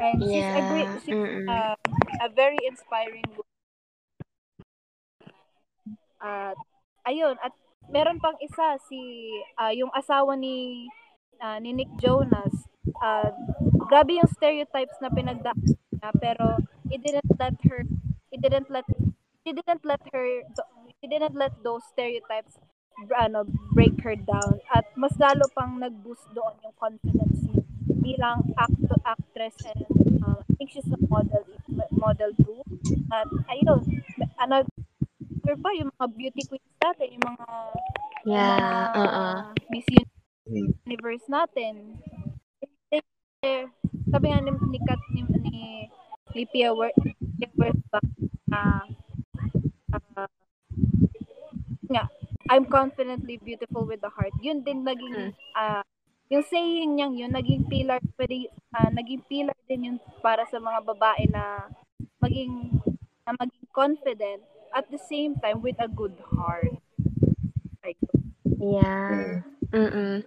[0.00, 1.00] and she's a great Yeah.
[1.04, 1.76] she's uh,
[2.22, 3.48] a very inspiring book.
[6.22, 6.54] At
[7.08, 7.50] ayun, at
[7.90, 9.26] meron pang isa si
[9.58, 10.86] ah, yung asawa ni
[11.42, 12.54] ah, ni Nick Jonas.
[13.02, 13.34] Ah,
[13.90, 16.58] grabe yung stereotypes na pinagdaan niya pero
[16.90, 17.82] it didn't let her
[18.30, 18.86] it didn't let
[19.42, 20.26] it didn't let her
[21.02, 22.56] it didn't let those stereotypes
[23.18, 27.62] ano, break her down at mas lalo pang nag-boost doon yung confidence niya
[28.02, 29.82] bilang actor actress and
[30.22, 31.42] uh, I think she's a model
[31.98, 32.62] model too
[33.10, 33.82] at ayun
[34.38, 34.62] ano
[35.42, 37.48] pa yung mga beauty queens natin yung mga
[38.22, 38.94] Yeah.
[38.94, 39.38] mga Uh-uh.
[39.70, 39.88] Miss
[40.42, 40.74] Mm.
[40.90, 42.02] Universe natin
[43.42, 43.62] eh,
[44.10, 45.56] sabi nga ni, ni Kat ni, ni,
[46.34, 46.90] ni Pia na
[48.50, 48.82] ah,
[51.94, 52.08] nga
[52.50, 55.84] I'm confidently beautiful with the heart yun din naging ah,
[56.32, 60.80] yung saying niyang yun naging pillar pwede, ah, naging pillar din yun para sa mga
[60.84, 61.68] babae na
[62.24, 62.72] maging
[63.28, 66.72] na maging confident at the same time with a good heart.
[67.84, 68.00] Like,
[68.62, 69.42] Yeah.
[69.74, 70.22] Mm-mm.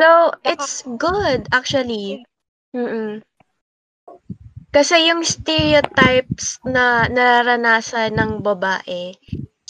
[0.00, 2.24] So, it's good actually.
[2.72, 3.20] Mm-mm.
[4.72, 9.16] Kasi yung stereotypes na nararanasan ng babae,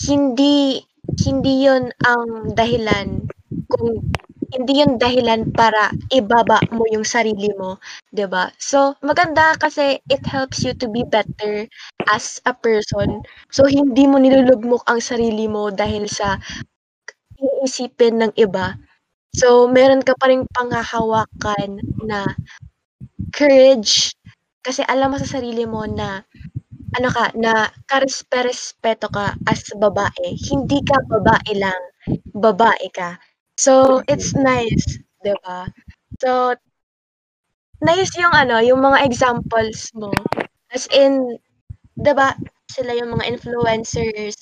[0.06, 0.82] hindi
[1.16, 3.24] hindi 'yon ang dahilan
[3.72, 3.88] kung
[4.52, 7.80] hindi 'yon dahilan para ibaba mo yung sarili mo,
[8.12, 8.48] 'di ba?
[8.60, 11.68] So, maganda kasi it helps you to be better
[12.12, 13.24] as a person.
[13.52, 16.36] So, hindi mo nilulugmok ang sarili mo dahil sa
[17.40, 18.76] iisipin ng iba.
[19.36, 22.26] So, meron ka pa ring panghahawakan na
[23.34, 24.12] courage
[24.64, 26.22] kasi alam mo sa sarili mo na
[26.96, 30.36] ano ka, na karespe-respeto ka as babae.
[30.48, 31.82] Hindi ka babae lang,
[32.32, 33.20] babae ka.
[33.58, 35.66] So, it's nice, 'di ba?
[36.22, 36.54] So,
[37.82, 40.10] nice yung ano, yung mga examples mo.
[40.72, 41.38] As in,
[41.98, 42.34] 'di ba,
[42.70, 44.36] sila yung mga influencers,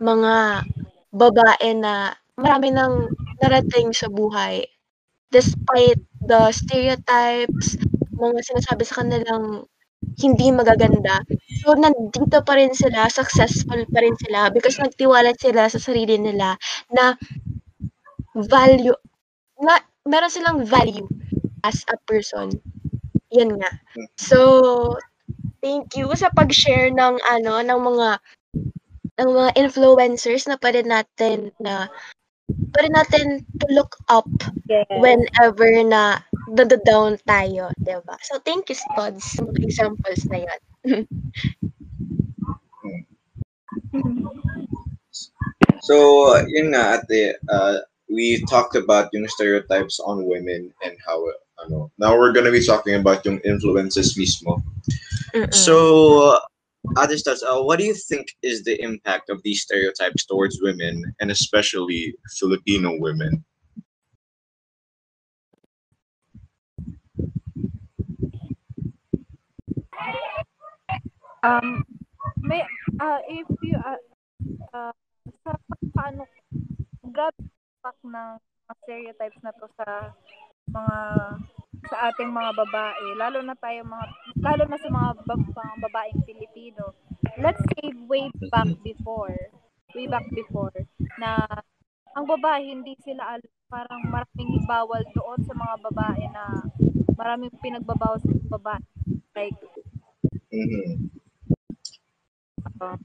[0.00, 0.64] mga
[1.12, 3.10] babae na marami ng
[3.42, 4.64] narating sa buhay.
[5.32, 7.76] Despite the stereotypes,
[8.14, 9.66] mga sinasabi sa kanilang
[10.18, 11.22] hindi magaganda.
[11.62, 16.58] So, nandito pa rin sila, successful pa rin sila because nagtiwala sila sa sarili nila
[16.90, 17.16] na
[18.34, 18.96] value
[19.62, 21.06] na meron silang value
[21.62, 22.50] as a person.
[23.32, 23.70] Yan nga.
[24.18, 24.38] So,
[25.62, 28.08] thank you sa pag-share ng ano, ng mga
[29.22, 31.86] ng mga influencers na pwede natin na
[32.74, 33.24] pwede natin
[33.60, 34.26] to look up
[34.66, 34.88] yes.
[34.98, 36.24] whenever na
[36.84, 38.16] down tayo, 'di ba?
[38.22, 40.60] So thank you Stods sa mga examples na 'yan.
[45.82, 51.18] So, yun nga, ate, uh, we talked about yung stereotypes on women and how,
[51.58, 54.62] ano, now we're gonna be talking about yung influences mismo.
[55.34, 55.50] Mm-mm.
[55.50, 56.38] So,
[56.98, 61.30] Ate uh, what do you think is the impact of these stereotypes towards women, and
[61.30, 63.44] especially Filipino women?
[71.42, 71.82] Um,
[72.38, 72.62] may,
[73.02, 73.98] uh, if you, uh,
[74.70, 74.94] uh,
[75.42, 75.58] sa
[75.94, 76.22] paano,
[77.02, 77.34] grabe
[77.82, 80.14] impact ng mga stereotypes na to sa
[80.70, 80.96] mga
[81.90, 84.06] sa ating mga babae, lalo na tayo mga,
[84.38, 86.94] lalo na sa mga, mga babaeng Pilipino.
[87.42, 89.34] Let's say way back before,
[89.98, 90.70] way back before,
[91.18, 91.42] na
[92.14, 96.44] ang babae, hindi sila, al- parang maraming bawal doon sa mga babae na
[97.18, 98.84] maraming pinagbabawal sa babae.
[99.34, 99.58] Like,
[100.52, 101.21] Mm-hmm.
[102.80, 102.96] Uh,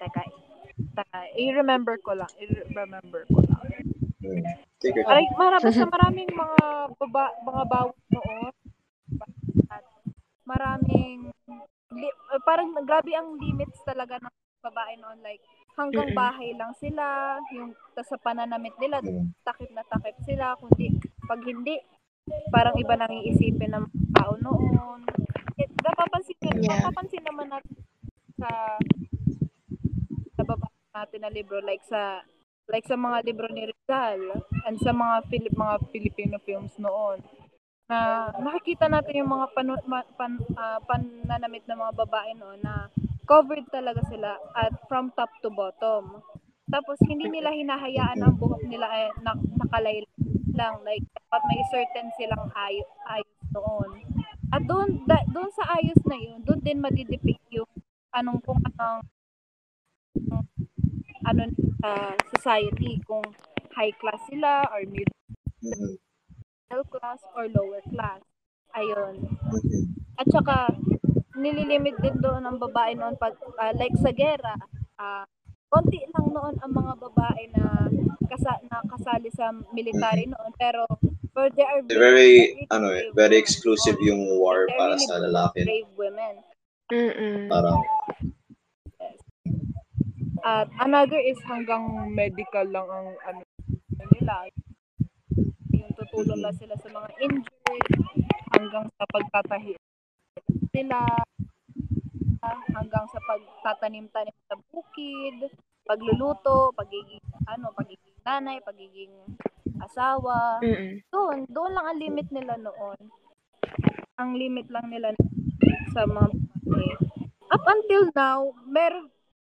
[0.00, 0.22] teka,
[0.96, 3.62] teka, i-remember ko lang, i-remember ko lang.
[4.80, 5.06] Take it.
[5.08, 6.62] Aray, marami sa maraming mga
[7.00, 8.52] baba, mga bawal noon.
[9.72, 9.84] At
[10.44, 11.30] maraming
[11.94, 15.40] li- uh, parang grabe ang limits talaga ng babae noon like
[15.76, 19.28] hanggang bahay lang sila, yung sa pananamit nila, Mm.
[19.44, 20.96] takip na takip sila, kundi
[21.28, 21.76] pag hindi
[22.50, 23.86] parang iba nang iisipin ng
[24.16, 25.04] tao noon.
[25.86, 26.82] Eh, napapansin, Yeah.
[26.82, 27.74] napapansin naman natin
[28.34, 28.50] sa
[30.34, 32.26] sa baba natin na libro like sa
[32.66, 37.22] like sa mga libro ni Rizal and sa mga Filip mga Filipino films noon
[37.86, 42.90] na nakikita natin yung mga panu, ma- pan, ah, pananamit ng mga babae noon na
[43.22, 46.18] covered talaga sila at from top to bottom.
[46.66, 50.02] Tapos hindi nila hinahayaan ang buhok nila ay na, nakalay
[50.50, 54.02] lang like dapat may certain silang ayos, ayos noon.
[54.56, 57.68] At doon da, doon sa ayos na yun, doon din madidepict yung
[58.16, 59.04] anong kung anong
[61.28, 61.42] ano
[61.84, 63.20] sa society kung
[63.76, 65.12] high class sila or middle
[65.66, 65.98] Mm-hmm.
[66.92, 68.22] class or lower class.
[68.76, 69.24] Ayun.
[69.24, 69.84] Mm-hmm.
[70.20, 70.56] At saka
[71.34, 74.54] nililimit din doon ang babae noon pag ah, like sa gera.
[74.96, 75.26] ah
[75.66, 77.90] konti lang noon ang mga babae na
[78.30, 80.86] kasa, na kasali sa military noon pero
[81.36, 82.32] but they are Very, very
[82.72, 85.60] ano eh, very women exclusive yung war They're para really sa lalaki.
[85.68, 86.34] brave women.
[86.88, 87.52] Mm-mm.
[87.52, 87.78] Parang,
[90.46, 91.82] At another is hanggang
[92.14, 93.42] medical lang ang ano
[94.14, 94.46] nila.
[95.74, 97.86] Yung tutulong lang sila sa mga injured
[98.54, 99.74] hanggang sa pagtatahi
[100.70, 101.02] sila
[102.76, 105.50] hanggang sa pagtatanim-tanim sa bukid,
[105.82, 109.10] pagluluto, pagiging ano, pagiging nanay, pagiging
[109.82, 110.60] asawa.
[110.62, 111.02] Mm-mm.
[111.12, 112.98] Doon, doon lang ang limit nila noon.
[114.16, 115.12] Ang limit lang nila
[115.92, 116.92] sa mga babae.
[117.46, 118.94] Up until now, mer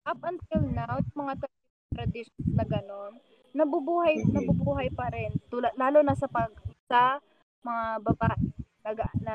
[0.09, 1.61] up until now, mga tra-
[1.93, 3.19] traditions na ganon,
[3.53, 5.35] nabubuhay, nabubuhay pa rin.
[5.53, 6.51] Tula, lalo na sa pag,
[6.89, 7.21] sa
[7.61, 8.41] mga babae
[8.87, 8.91] na,
[9.21, 9.35] na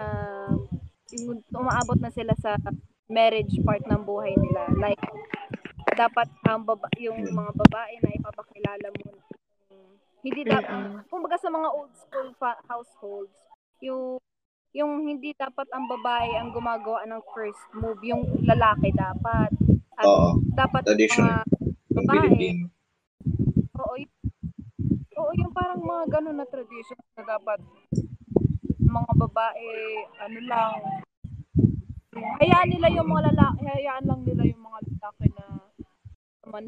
[1.54, 2.58] umaabot na sila sa
[3.06, 4.74] marriage part ng buhay nila.
[4.82, 5.00] Like,
[5.96, 9.16] dapat ang baba, yung mga babae na ipapakilala mo
[10.26, 11.06] hindi dapat Mm-mm.
[11.06, 13.30] kumbaga sa mga old school fa- households
[13.78, 14.18] yung
[14.74, 19.54] yung hindi dapat ang babae ang gumagawa ng first move yung lalaki dapat
[19.96, 20.42] at Oo.
[20.52, 21.24] dapat Tradition.
[21.24, 21.38] mga
[21.94, 22.50] babae
[23.76, 24.12] oo y-
[25.16, 27.62] oo yung parang mga ganun na tradition na dapat
[28.82, 29.72] mga babae
[30.20, 30.74] ano lang
[32.42, 35.46] hayaan nila yung mga lalaki hayaan lang nila yung mga lalaki na
[36.44, 36.64] naman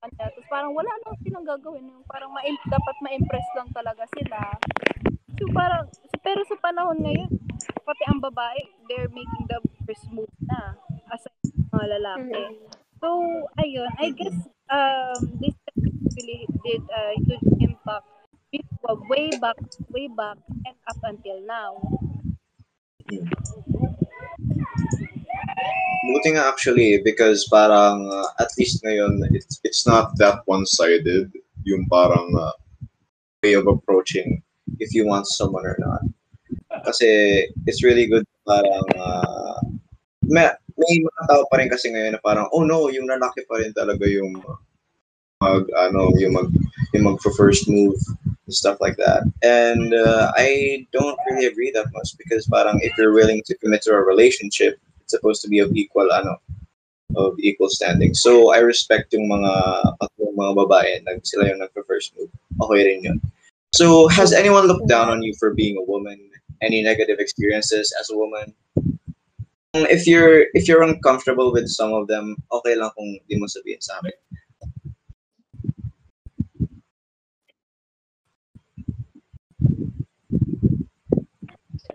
[0.00, 0.32] kanya.
[0.32, 1.84] Tapos parang wala lang silang gagawin.
[1.84, 4.40] Yung parang ma dapat ma-impress lang talaga sila.
[5.36, 5.88] So parang,
[6.20, 7.30] pero sa panahon ngayon,
[7.84, 10.76] pati ang babae, they're making the first move na
[11.12, 11.32] as a
[11.70, 12.42] mga lalaki.
[13.00, 13.08] So,
[13.56, 14.36] ayun, I guess
[14.68, 15.56] um, this
[16.20, 18.06] really did a huge impact
[18.52, 19.56] before, way back,
[19.88, 20.36] way back,
[20.68, 21.80] and up until now.
[26.10, 31.28] Buti nga actually because parang uh, at least ngayon it's it's not that one-sided
[31.68, 32.56] yung parang uh,
[33.44, 34.42] way of approaching
[34.80, 36.00] if you want someone or not.
[36.88, 39.60] Kasi it's really good parang uh,
[40.24, 43.60] may, may mga tao pa rin kasi ngayon na parang oh no, yung lalaki pa
[43.60, 44.40] rin talaga yung
[45.40, 46.48] mag ano yung mag
[46.92, 49.24] yung mag first move and stuff like that.
[49.44, 53.82] And uh, I don't really agree that much because parang if you're willing to commit
[53.84, 56.38] to a relationship supposed to be of equal ano
[57.18, 58.14] of equal standing.
[58.14, 59.52] So I respect yung mga
[60.22, 62.30] yung mga babae nag sila yung nagpa-first move.
[62.62, 63.18] Okay rin yun.
[63.74, 66.18] So has anyone looked down on you for being a woman?
[66.62, 68.54] Any negative experiences as a woman?
[69.74, 73.46] Um, If you're if you're uncomfortable with some of them, okay lang kung di mo
[73.46, 74.18] sabihin sa akin.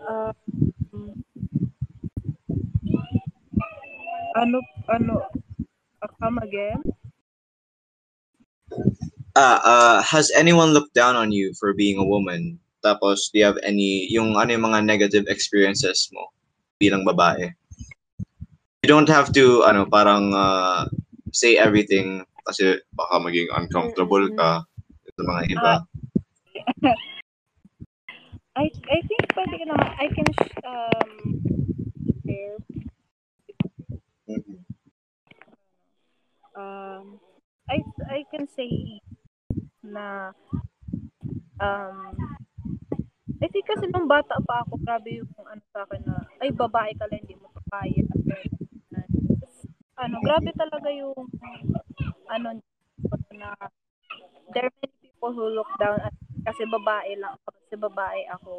[0.06, 0.45] Um,
[4.36, 4.60] ano,
[4.92, 5.14] ano,
[6.04, 6.80] uh, come again?
[9.36, 12.60] Ah, uh, has anyone looked down on you for being a woman?
[12.84, 16.28] Tapos, do you have any, yung ano yung mga negative experiences mo
[16.78, 17.50] bilang babae?
[18.84, 20.86] You don't have to, ano, parang uh,
[21.32, 24.62] say everything kasi baka maging uncomfortable ka
[25.16, 25.74] sa mga iba.
[28.56, 30.28] I I think pwede ka naman, I can
[30.64, 31.12] um,
[32.24, 32.56] share,
[34.26, 34.58] Mhm.
[36.56, 37.20] Um,
[37.68, 39.00] I I can say
[39.84, 40.32] na
[41.60, 42.14] um
[43.36, 46.96] I think kasi nung bata pa ako, grabe yung ano sa akin na, ay, babae
[46.96, 48.04] ka lang, hindi mo pa kaya.
[50.00, 51.12] Ano, grabe talaga yung,
[52.32, 52.48] ano,
[53.36, 53.52] na,
[54.56, 56.16] there are many people who look down at
[56.48, 58.54] kasi babae lang ako, kasi babae ako.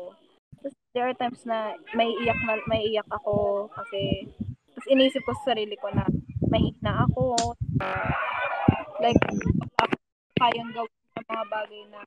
[0.62, 4.30] Tapos, there are times na may iyak na, may iyak ako kasi,
[4.78, 6.06] tapos inisip ko sa sarili ko na,
[6.48, 7.36] mahina ako,
[7.84, 8.12] uh,
[9.04, 9.96] like, wala ako
[10.38, 12.02] kayang gawin ng mga bagay na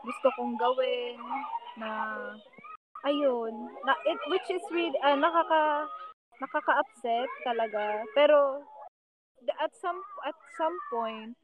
[0.00, 1.16] gusto kong gawin
[1.76, 1.90] na
[3.04, 3.52] ayun
[3.84, 5.88] na it which is really ah, nakaka
[6.40, 8.04] nakaka-upset talaga.
[8.16, 8.64] Pero
[9.60, 11.36] at some at some point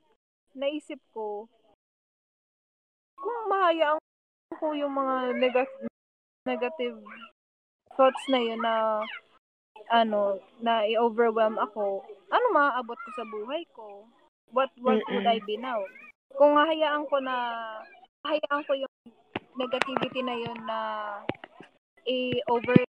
[0.56, 1.48] naisip ko
[3.16, 4.00] kung mahayaan
[4.56, 5.92] ko yung mga negative
[6.48, 6.96] negative
[7.96, 9.04] thoughts na yun na
[9.90, 12.02] ano na i-overwhelm ako.
[12.30, 14.06] Ano maaabot ko sa buhay ko?
[14.50, 15.82] What what would I be now?
[16.34, 17.34] Kung hahayaan ko na
[18.26, 18.94] hahayaan ko yung
[19.56, 20.78] negativity na yun na
[22.06, 22.86] i-over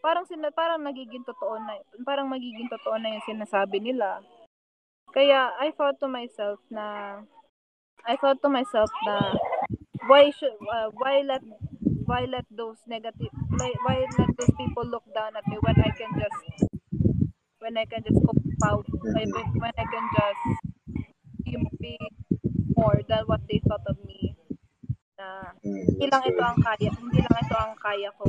[0.00, 1.76] parang sina, parang nagiging totoo na
[2.08, 4.24] parang magiging totoo na yung sinasabi nila.
[5.12, 7.20] Kaya I thought to myself na
[8.08, 9.36] I thought to myself na
[10.08, 11.44] why should uh, why let
[12.08, 15.90] why let those negative why, why let those people look down at me when I
[15.94, 16.40] can just
[17.58, 20.42] when I can just cope out when when I can just
[21.80, 21.98] be,
[22.76, 24.36] more than what they thought of me.
[25.18, 28.28] Na Mm, hindi lang ito ang kaya hindi lang ito ang kaya ko.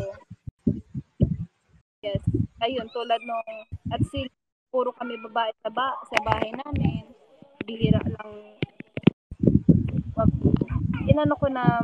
[2.04, 2.20] Yes.
[2.60, 3.46] Ayun tulad nung
[3.94, 4.28] at si
[4.72, 7.08] puro kami babae sa, ba, sa bahay namin.
[7.64, 8.60] Bihira lang.
[10.18, 10.32] Wag,
[11.08, 11.80] inano ko na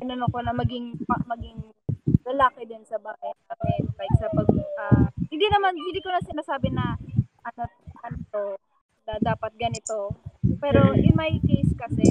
[0.00, 0.96] inano ko na maging
[1.28, 1.60] maging
[2.26, 4.48] lalaki din sa bahay namin like sa pag
[4.80, 6.96] ah, hindi naman hindi ko na sinasabi na
[7.46, 7.62] ano
[8.04, 8.44] ano to
[9.10, 10.14] na dapat ganito.
[10.62, 12.06] Pero in my case kasi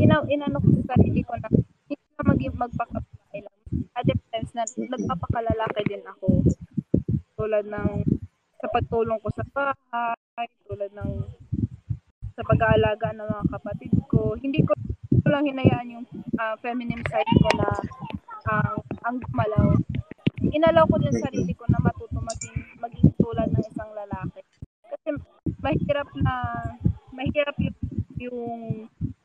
[0.00, 1.48] ina inano ko sa sarili ko na
[1.86, 3.58] hindi na maging magpakababae lang.
[3.94, 6.42] Other times na nagpapakalalaki din ako.
[7.38, 7.90] Tulad ng
[8.58, 11.10] sa pagtulong ko sa bahay tulad ng
[12.32, 14.34] sa pag-aalaga ng mga kapatid ko.
[14.40, 14.72] Hindi ko
[15.28, 16.06] lang hinayaan yung
[16.40, 17.68] ah, feminine side ko na
[18.46, 19.66] ang, ang gumalaw,
[20.50, 24.40] inalaw ko din sarili ko na matuto maging, maging tulad ng isang lalaki.
[24.90, 25.08] Kasi
[25.62, 26.34] mahirap na,
[27.14, 27.78] mahirap yung,
[28.18, 28.62] yung,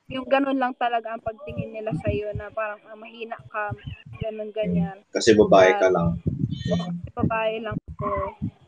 [0.08, 3.74] yung ganun lang talaga ang pagtingin nila sa iyo na parang ah, mahina ka,
[4.22, 5.02] ganun ganyan.
[5.12, 6.22] Kasi babae ka lang.
[6.24, 8.08] Kasi babae lang ko.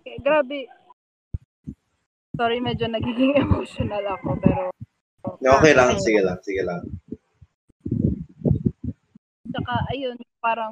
[0.04, 0.68] Kaya, eh, grabe.
[2.36, 4.64] Sorry, medyo nagiging emotional ako pero
[5.43, 5.95] okay lang.
[6.00, 6.38] Sige lang.
[6.41, 6.82] Sige lang.
[9.60, 10.72] Tsaka, ayun, parang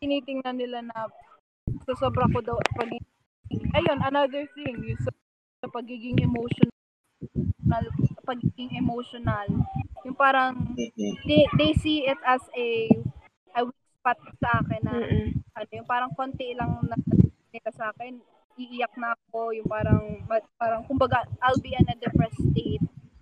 [0.00, 1.12] tinitingnan nila na
[1.84, 5.12] sa sobra ko daw pagiging, ayun, another thing, yung sa,
[5.60, 6.72] sa pagiging emotional,
[8.24, 9.44] pagiging emotional,
[10.08, 10.72] yung parang,
[11.28, 12.88] they, they see it as a,
[13.60, 15.36] a weak spot sa akin na, Mm-mm.
[15.52, 16.96] ano, yung parang konti lang na
[17.52, 18.16] nila sa akin,
[18.56, 20.24] iiyak na ako, yung parang,
[20.56, 22.80] parang, kumbaga, I'll be in a depressed state.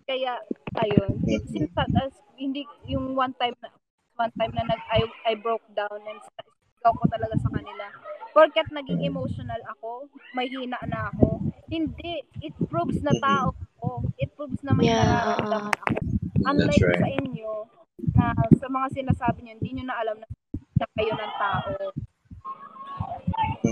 [0.09, 0.41] Kaya,
[0.81, 1.21] ayun,
[1.53, 3.69] since that, as, hindi, yung one time na,
[4.17, 7.93] one time na nag, I, I broke down and sigaw ko talaga sa kanila.
[8.33, 11.45] Porket naging emotional ako, mahina na ako.
[11.69, 14.09] Hindi, it proves na tao ako.
[14.17, 15.93] It proves na may Yeah, nararamdaman ako.
[15.93, 17.03] That's Unlike right.
[17.05, 17.53] sa inyo,
[18.17, 18.25] na
[18.57, 21.69] sa mga sinasabi niyo, hindi niyo na alam na, na kayo ng tao.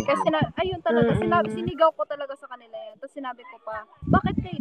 [0.04, 3.00] Kasi na, ayun talaga, sinabi, sinigaw ko talaga sa kanila yan.
[3.00, 4.60] Tapos sinabi ko pa, bakit kayo?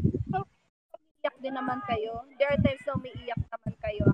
[1.25, 2.21] So, umiiyak din naman kayo.
[2.37, 4.05] There are times na umiiyak naman kayo.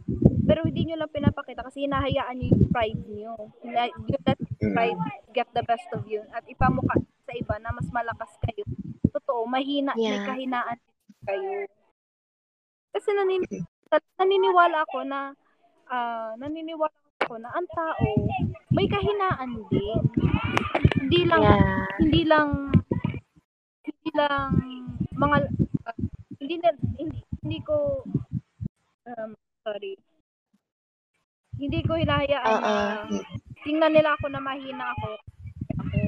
[0.47, 3.35] Pero hindi nyo lang pinapakita kasi hinahayaan nyo yung pride nyo.
[3.67, 4.71] Like, you let Mm.
[4.71, 5.01] pride
[5.35, 6.23] get the best of you.
[6.31, 8.63] At ipamukha sa iba na mas malakas kayo.
[9.11, 10.23] Totoo, mahina, may Yeah.
[10.23, 10.79] kahinaan
[11.27, 11.67] kayo.
[12.95, 13.43] Kasi nanin,
[14.15, 15.35] naniniwala ako na,
[15.91, 16.95] ah, naniniwala
[17.27, 18.07] ako na ang tao,
[18.71, 19.99] may kahinaan din.
[20.95, 21.75] Hindi lang Yeah.
[21.99, 22.71] hindi lang
[23.83, 24.47] hindi lang
[25.11, 25.70] mga uh,
[27.51, 27.99] hindi, ko
[29.11, 29.31] um,
[29.67, 29.99] sorry.
[31.59, 33.19] Hindi ko hinahayaan na Oo.
[33.67, 35.09] tingnan nila ako na mahina ako.
[35.83, 35.99] Ako.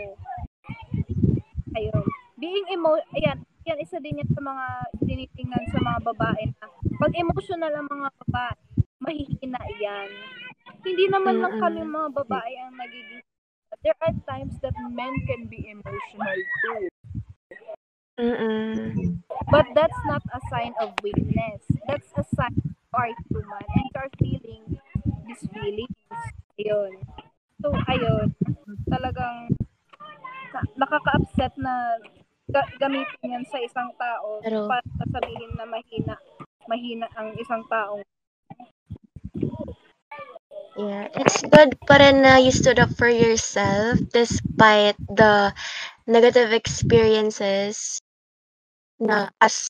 [1.75, 2.05] Ayun.
[2.39, 4.65] Being emo ayan yan isa din yan sa mga
[5.03, 8.55] tinitingnan sa mga babae na pag emotional ang mga babae
[9.03, 10.09] mahihina yan.
[10.79, 13.19] Hindi naman lang kami mga babae ang nagiging
[13.83, 16.92] there are times that men can be emotional too
[18.19, 19.17] Mm-mm.
[19.49, 21.61] But that's not a sign of weakness.
[21.87, 24.63] That's a sign you are human and you are feeling
[25.25, 25.97] these feelings.
[26.61, 26.93] Ayun.
[27.61, 28.37] So, ayun.
[28.85, 29.49] Talagang
[30.53, 31.97] na- nakaka-upset na
[32.53, 36.15] ga- gamitin yan sa isang tao Pero- para sabihin na mahina
[36.69, 38.05] mahina ang isang taong
[40.73, 45.53] Yeah, it's good pa rin na you stood up for yourself despite the
[46.07, 47.99] negative experiences
[48.99, 49.69] na as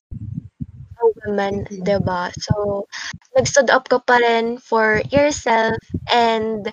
[1.02, 1.84] a woman, Mhm.
[1.86, 2.32] 'di ba?
[2.40, 2.86] So,
[3.36, 5.78] nag-stood up ka pa rin for yourself
[6.12, 6.70] and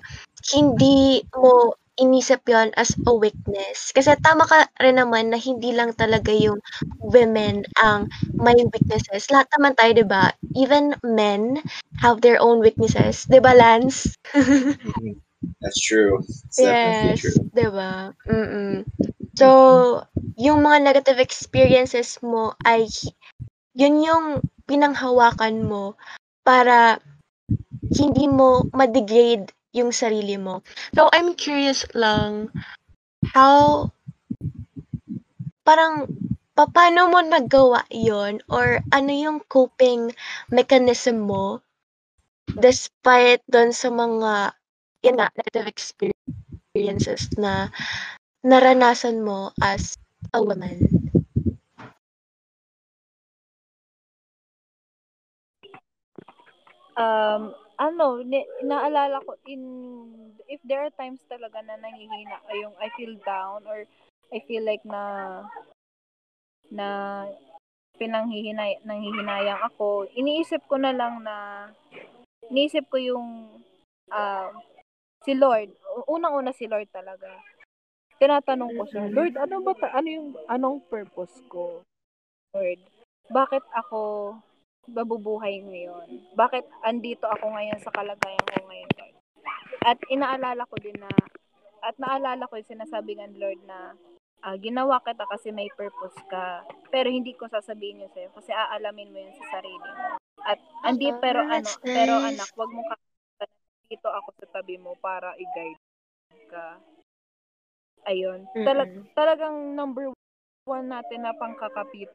[0.52, 3.92] hindi mo inisip yon as a weakness.
[3.92, 6.58] Kasi tama ka rin naman na hindi lang talaga yung
[7.04, 8.08] women ang
[8.40, 9.28] may weaknesses.
[9.32, 10.32] Lahat naman tayo, 'di ba?
[10.56, 11.61] Even men
[12.00, 13.28] have their own weaknesses.
[13.28, 14.16] 'Di ba, Lance?
[15.61, 16.20] That's true.
[16.24, 17.50] It's Yes, true.
[17.52, 18.12] 'di ba?
[18.28, 18.84] Mm.
[19.39, 19.49] So,
[20.35, 22.91] yung mga negative experiences mo ay
[23.74, 24.24] yun yung
[24.66, 25.95] pinanghawakan mo
[26.43, 26.99] para
[27.95, 30.62] hindi mo ma-degrade yung sarili mo.
[30.95, 32.51] So, I'm curious lang
[33.31, 33.91] how
[35.62, 36.11] parang
[36.59, 40.12] paano mo nagawa yon or ano yung coping
[40.53, 41.64] mechanism mo
[42.59, 44.53] despite doon sa mga
[45.01, 47.72] yun na, negative experiences na
[48.41, 49.97] naranasan mo as
[50.32, 51.01] a woman.
[57.01, 57.43] um
[57.80, 59.64] ano, ni, naalala ko in
[60.45, 63.88] if there are times talaga na nangihina yung I feel down or
[64.28, 65.45] I feel like na
[66.68, 66.88] na
[67.97, 71.68] pinanghihinay nanghihinayang ako, iniisip ko na lang na
[72.53, 73.28] iniisip ko yung
[74.12, 74.53] ah,
[75.24, 75.72] si Lord.
[76.09, 77.28] Unang-una si Lord talaga.
[78.20, 79.08] Tinatanong ko siya.
[79.08, 81.80] Lord, ano ba ta- ano yung anong purpose ko?
[82.52, 82.80] Lord,
[83.32, 84.36] bakit ako
[84.84, 86.36] babubuhay ngayon?
[86.36, 88.90] Bakit andito ako ngayon sa kalagayan ko ngayon?
[88.92, 89.16] Lord?
[89.80, 91.08] At inaalala ko din na,
[91.80, 93.96] at naalala ko yung sinasabi ng Lord na,
[94.44, 96.60] ah, ginawa kita kasi may purpose ka.
[96.92, 100.20] Pero hindi ko sasabihin yun sa'yo kasi aalamin mo yun sa sarili mo.
[100.44, 102.36] At hindi, Ah, pero ano, that's pero nice.
[102.36, 102.96] anak, wag mo na
[103.88, 105.80] dito ako sa tabi mo para i-guide
[106.52, 106.76] ka.
[108.09, 108.48] Ayun.
[108.57, 109.12] Mm-mm.
[109.12, 110.12] talagang number
[110.64, 112.09] one natin na pangkakapit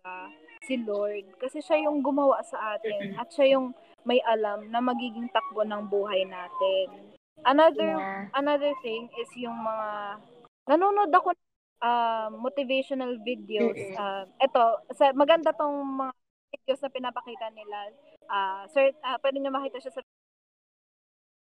[0.00, 0.30] ka,
[0.64, 1.28] si Lord.
[1.36, 3.16] Kasi siya yung gumawa sa atin.
[3.20, 3.76] At siya yung
[4.08, 7.12] may alam na magiging takbo ng buhay natin.
[7.44, 8.28] Another Yeah.
[8.36, 10.20] another thing is yung mga
[10.68, 11.32] nanonood ako
[11.80, 13.76] uh, motivational videos.
[13.96, 16.12] Uh, ito, sa, maganda tong mga
[16.52, 17.78] videos na pinapakita nila,
[18.28, 20.02] ah sir, ah, pwede nyo makita siya sa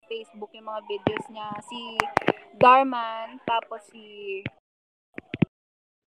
[0.10, 1.50] Facebook yung mga videos niya.
[1.70, 1.80] Si
[2.58, 4.42] Darman, tapos si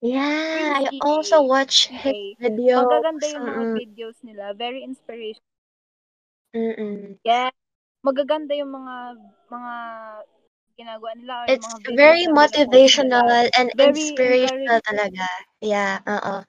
[0.01, 2.89] Yeah, I also watch his videos.
[2.89, 3.77] Magaganda yung mga Mm-mm.
[3.77, 4.57] videos nila.
[4.57, 5.53] Very inspirational.
[6.57, 7.21] Mm-mm.
[7.21, 7.53] Yeah.
[8.01, 8.95] Magaganda yung mga
[9.53, 9.73] mga
[10.73, 13.53] ginagawa nila It's mga very motivational nila.
[13.53, 15.25] and Very inspirational talaga.
[15.61, 16.41] Yeah, oo.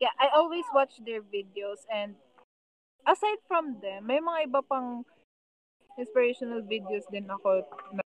[0.00, 2.16] Yeah, I always watch their videos and
[3.04, 5.04] aside from them, may mga iba pang
[5.98, 7.64] inspirational videos din ako
[7.94, 8.02] na,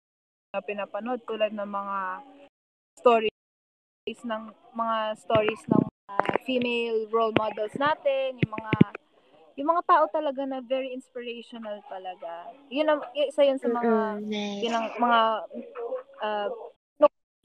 [0.53, 1.99] na pinapanood tulad ng mga
[2.99, 4.43] stories ng
[4.75, 8.73] mga stories ng mga female role models natin, yung mga
[9.53, 12.51] yung mga tao talaga na very inspirational talaga.
[12.73, 14.61] Yun ang isa yun sa mga nice.
[14.65, 15.21] yun ang mga
[16.23, 16.49] uh,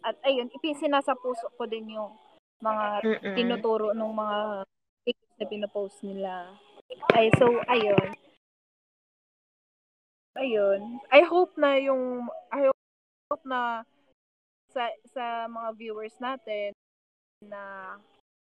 [0.09, 2.14] at ayun, ipinasa puso ko din yung
[2.62, 3.34] mga Mm-mm.
[3.34, 4.39] tinuturo ng mga
[5.05, 6.32] videos na pinopost nila.
[7.12, 8.14] Ay, so, ayun.
[10.39, 11.03] Ayun.
[11.11, 12.70] I hope na yung, I
[13.30, 13.82] hope na
[14.70, 16.70] sa, sa mga viewers natin
[17.43, 17.95] na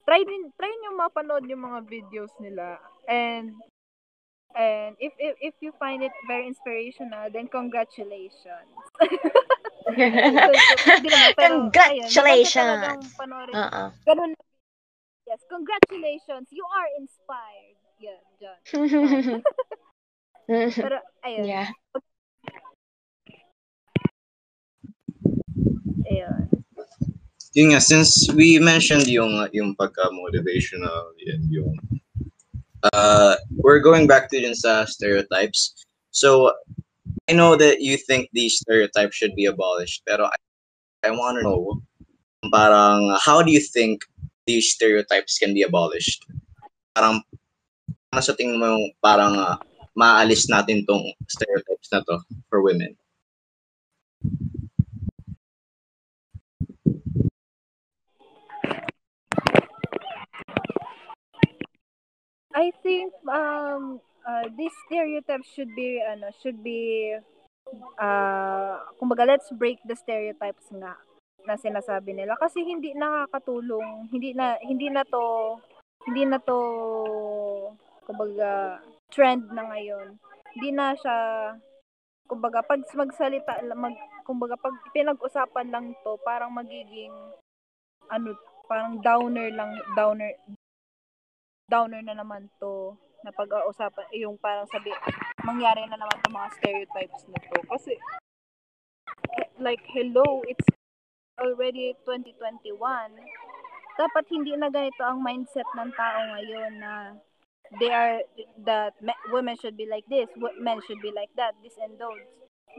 [0.06, 2.78] try din, try nyo mapanood yung mga videos nila.
[3.10, 3.58] And,
[4.54, 8.70] and if, if, if you find it very inspirational, then congratulations.
[11.40, 13.02] Congratulations!
[13.18, 13.82] Oo.
[14.06, 14.32] Ganun.
[15.26, 16.46] Yes, congratulations.
[16.54, 17.78] You are inspired.
[17.98, 19.42] Yan, dyan.
[20.50, 21.46] Pero, ayun.
[21.46, 21.70] yeah.
[26.10, 26.50] Ayun.
[27.54, 31.74] Yun nga, since we mentioned yung yung pagka-motivational, yun, yung
[32.90, 35.86] uh, we're going back to dun sa stereotypes.
[36.10, 36.50] So,
[37.30, 40.38] I know that you think these stereotypes should be abolished, pero I,
[41.06, 41.78] I want to know,
[42.50, 44.02] parang, how do you think
[44.50, 46.26] these stereotypes can be abolished?
[46.98, 47.22] Parang,
[48.10, 49.54] ano sa tingin mo yung parang uh,
[49.98, 52.94] maalis natin tong stereotypes na to for women?
[62.50, 67.14] I think um uh, these stereotypes should be ano should be
[67.96, 70.98] uh kumbaga let's break the stereotypes nga
[71.48, 75.56] na sinasabi nila kasi hindi nakakatulong hindi na hindi na to
[76.04, 76.58] hindi na to
[78.04, 80.16] kumbaga trend na ngayon.
[80.54, 81.16] Hindi na siya
[82.30, 87.10] kumbaga pag magsalita mag kumbaga pag pinag-usapan lang to parang magiging
[88.06, 88.38] ano
[88.70, 90.30] parang downer lang downer
[91.66, 92.94] downer na naman to
[93.26, 94.94] na pag-uusapan yung parang sabi
[95.42, 97.58] mangyari na naman itong mga stereotypes na to.
[97.66, 97.94] Kasi
[99.42, 100.66] eh, like hello it's
[101.42, 102.78] already 2021
[103.98, 106.92] dapat hindi na ganito ang mindset ng tao ngayon na
[107.78, 108.18] they are
[108.66, 110.26] that me- women should be like this
[110.58, 112.24] men should be like that this and those.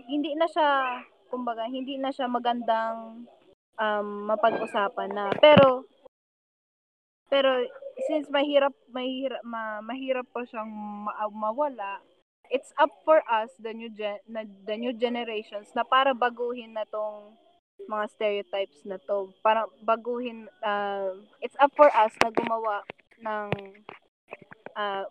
[0.07, 0.99] Hindi na siya
[1.31, 3.23] kumbaga hindi na siya magandang
[3.79, 5.31] um, mapag-usapan na.
[5.39, 5.87] Pero
[7.31, 7.63] pero
[8.11, 12.03] since mahirap mahirap ma, mahirap pa siyang ma- mawala
[12.51, 16.83] it's up for us the new gen, na, the new generations na para baguhin na
[16.91, 17.31] tong
[17.87, 19.31] mga stereotypes na to.
[19.41, 22.83] Para baguhin uh, it's up for us na gumawa
[23.23, 23.49] ng
[24.75, 25.05] uh,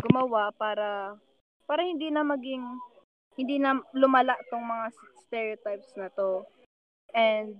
[0.00, 1.16] gumawa para
[1.64, 2.64] para hindi na maging
[3.34, 4.86] hindi na lumala tong mga
[5.26, 6.46] stereotypes na to.
[7.14, 7.56] And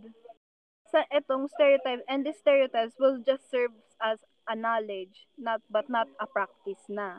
[0.90, 6.06] sa etong stereotype and these stereotypes will just serve as a knowledge not but not
[6.22, 7.18] a practice na.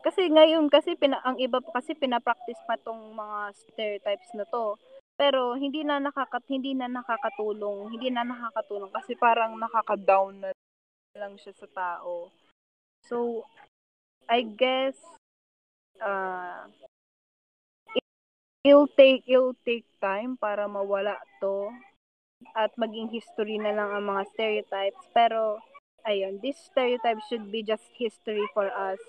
[0.00, 4.76] Kasi ngayon kasi pina, ang iba kasi pinapractice pa tong mga stereotypes na to.
[5.20, 10.50] Pero hindi na nakakat hindi na nakakatulong hindi na nakakatulong kasi parang nakaka-down na
[11.16, 12.32] lang siya sa tao
[13.06, 13.44] so
[14.28, 14.96] I guess
[16.00, 16.66] uh,
[18.64, 21.72] it'll take it'll take time para mawala to
[22.56, 25.02] at maging history na lang ang mga stereotypes.
[25.12, 25.60] Pero,
[26.08, 29.00] ayun, this stereotype should be just history for us.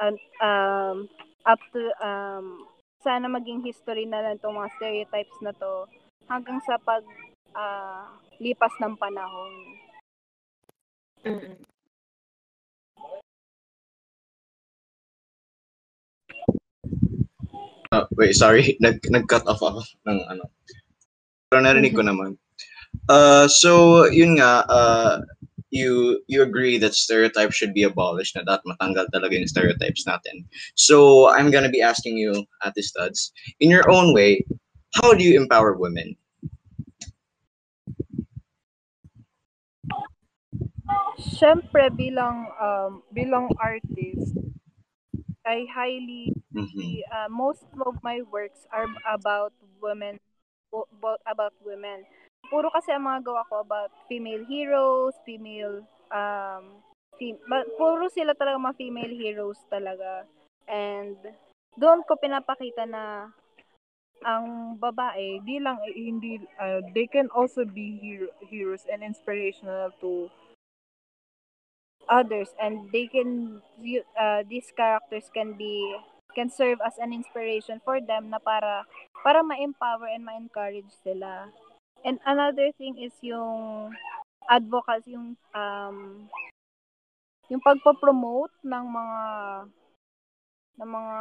[0.00, 1.08] And, um,
[1.44, 2.68] up to, um,
[3.00, 5.88] sana maging history na lang itong mga stereotypes na to
[6.28, 7.04] hanggang sa pag
[7.56, 8.04] uh,
[8.40, 9.52] lipas ng panahon.
[11.24, 11.56] Mm-mm.
[17.92, 18.76] Uh, wait, sorry.
[18.80, 20.46] Nag, nag-cut off ako ng ano.
[21.50, 22.38] Pero narinig ko naman.
[23.10, 25.18] Uh, so, yun nga, uh,
[25.70, 30.46] you you agree that stereotypes should be abolished na dapat matanggal talaga yung stereotypes natin.
[30.74, 34.46] So, I'm gonna be asking you, Ate Studs, in your own way,
[34.94, 36.14] how do you empower women?
[41.18, 44.34] Syempre bilang um, bilang artist,
[45.50, 47.02] I highly Mhm.
[47.10, 49.50] uh, most of my works are about
[49.82, 50.22] women
[50.70, 52.06] about about women.
[52.46, 55.82] Puro kasi ang mga gawa ko about female heroes, female
[56.14, 56.78] um
[57.18, 57.42] fem-
[57.74, 60.22] puro sila talaga mga female heroes talaga.
[60.70, 61.18] And
[61.74, 63.34] doon ko pinapakita na
[64.22, 70.28] ang babae, di lang hindi uh, they can also be hero- heroes and inspirational to
[72.10, 73.62] others and they can
[74.18, 75.94] uh, these characters can be
[76.34, 78.84] can serve as an inspiration for them na para
[79.22, 81.50] para ma-empower and ma-encourage sila.
[82.02, 83.94] And another thing is yung
[84.50, 86.26] advocacy yung um
[87.50, 89.20] yung pagpo-promote ng mga
[90.80, 91.18] ng mga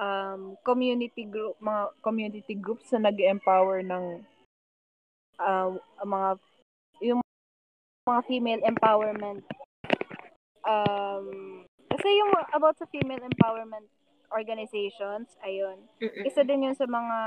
[0.00, 4.24] um, community group mga community groups na nag-empower ng
[5.36, 6.28] uh, mga
[7.04, 7.20] yung
[8.08, 9.44] mga female empowerment.
[10.64, 11.26] Um
[11.90, 13.88] kasi yung about sa female empowerment
[14.30, 15.84] organizations ayun.
[16.00, 17.18] Isa din yun sa mga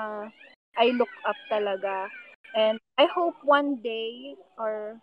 [0.80, 2.10] I look up talaga.
[2.54, 4.98] And I hope one day or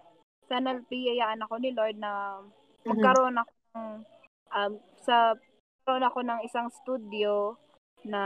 [0.51, 2.43] sana biyayaan ako ni Lord na
[2.87, 3.89] magkaroon ako ng
[4.51, 5.35] um, sa
[5.83, 7.55] magkaroon ako ng isang studio
[8.07, 8.23] na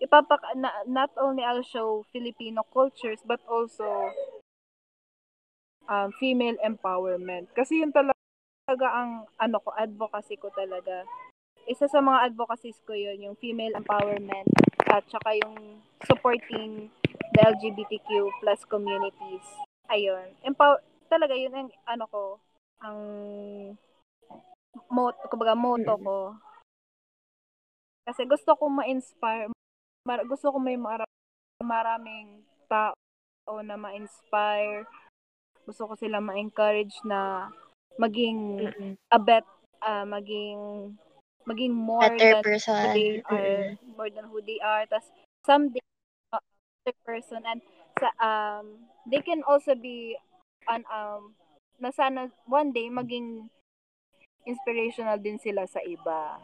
[0.00, 4.12] ipapak na, not only I'll show Filipino cultures but also
[5.90, 7.50] um, female empowerment.
[7.52, 11.02] Kasi yun talaga ang ano ko advocacy ko talaga.
[11.66, 14.48] Isa sa mga advocacies ko yun, yung female empowerment
[14.88, 16.88] at saka yung supporting
[17.36, 19.44] the LGBTQ plus communities.
[19.90, 20.34] Ayun.
[20.46, 20.80] Empower,
[21.10, 22.22] talaga yun ang ano ko,
[22.80, 22.98] ang
[24.88, 26.18] mot, kumbaga motto ko.
[28.06, 29.52] Kasi gusto ko ma-inspire,
[30.02, 31.06] mar- gusto ko may mara-
[31.62, 32.94] maraming tao
[33.62, 34.88] na ma-inspire.
[35.66, 37.50] Gusto ko sila ma-encourage na
[38.00, 38.92] maging Mm-mm.
[39.12, 39.44] a bet,
[39.84, 40.92] ah, maging
[41.48, 42.74] maging more Better than person.
[42.76, 43.78] who they are, Mm-mm.
[43.96, 44.84] more than who they are.
[44.86, 45.04] Tas
[45.44, 45.82] someday,
[46.32, 46.40] uh,
[46.84, 47.60] better person and
[48.00, 50.16] sa um they can also be
[50.68, 51.34] an um
[51.80, 53.48] na sana one day maging
[54.48, 56.40] inspirational din sila sa iba.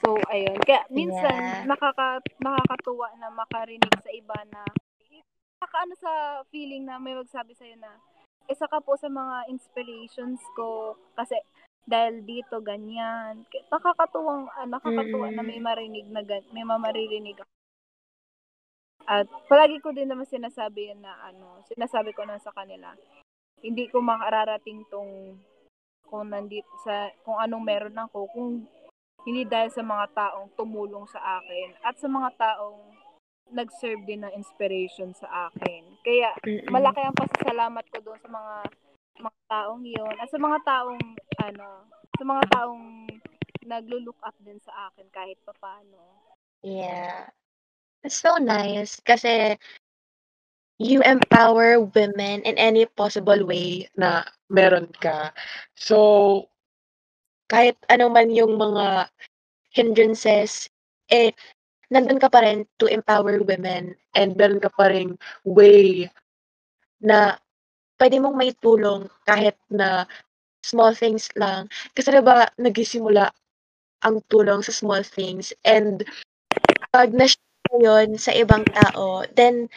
[0.00, 0.56] So, ayun.
[0.62, 1.66] Kaya minsan, Yeah.
[1.66, 4.62] nakaka, nakakatuwa na makarinig sa iba na
[5.58, 6.12] nakakaano sa
[6.54, 7.98] feeling na may magsabi sa'yo na
[8.46, 11.34] isa ka po sa mga inspirations ko kasi
[11.82, 13.42] dahil dito ganyan.
[13.72, 17.52] Nakakatuwang ah, nakakatuwa na may marinig na gan- may mamaririnig ako.
[19.08, 22.94] At palagi ko din naman sinasabi na ano, sinasabi ko na sa kanila.
[23.58, 25.42] Hindi ko makararating tong
[26.06, 28.64] kung nandito sa kung anong meron ako kung
[29.26, 32.80] hindi dahil sa mga taong tumulong sa akin at sa mga taong
[33.52, 35.82] nag-serve din ng inspiration sa akin.
[36.04, 36.32] Kaya
[36.68, 38.54] malaki ang pasasalamat ko doon sa mga
[39.18, 41.02] mga taong iyon at sa mga taong
[41.42, 41.68] ano,
[42.14, 42.84] sa mga taong
[43.68, 45.98] naglo-look up din sa akin kahit papaano.
[46.62, 47.28] Yeah.
[48.06, 49.58] It's so nice kasi
[50.78, 55.34] you empower women in any possible way na meron ka.
[55.74, 56.46] So,
[57.50, 59.10] kahit ano man yung mga
[59.74, 60.70] hindrances,
[61.10, 61.34] eh,
[61.88, 66.08] nandun ka pa rin to empower women and meron ka pa rin way
[67.00, 67.40] na
[67.96, 70.04] pwede mong maitulong kahit na
[70.62, 71.66] small things lang.
[71.96, 73.32] Kasi diba, nagisimula
[74.06, 76.06] ang tulong sa small things and
[76.94, 77.26] pag na
[77.76, 79.68] yun sa ibang tao, then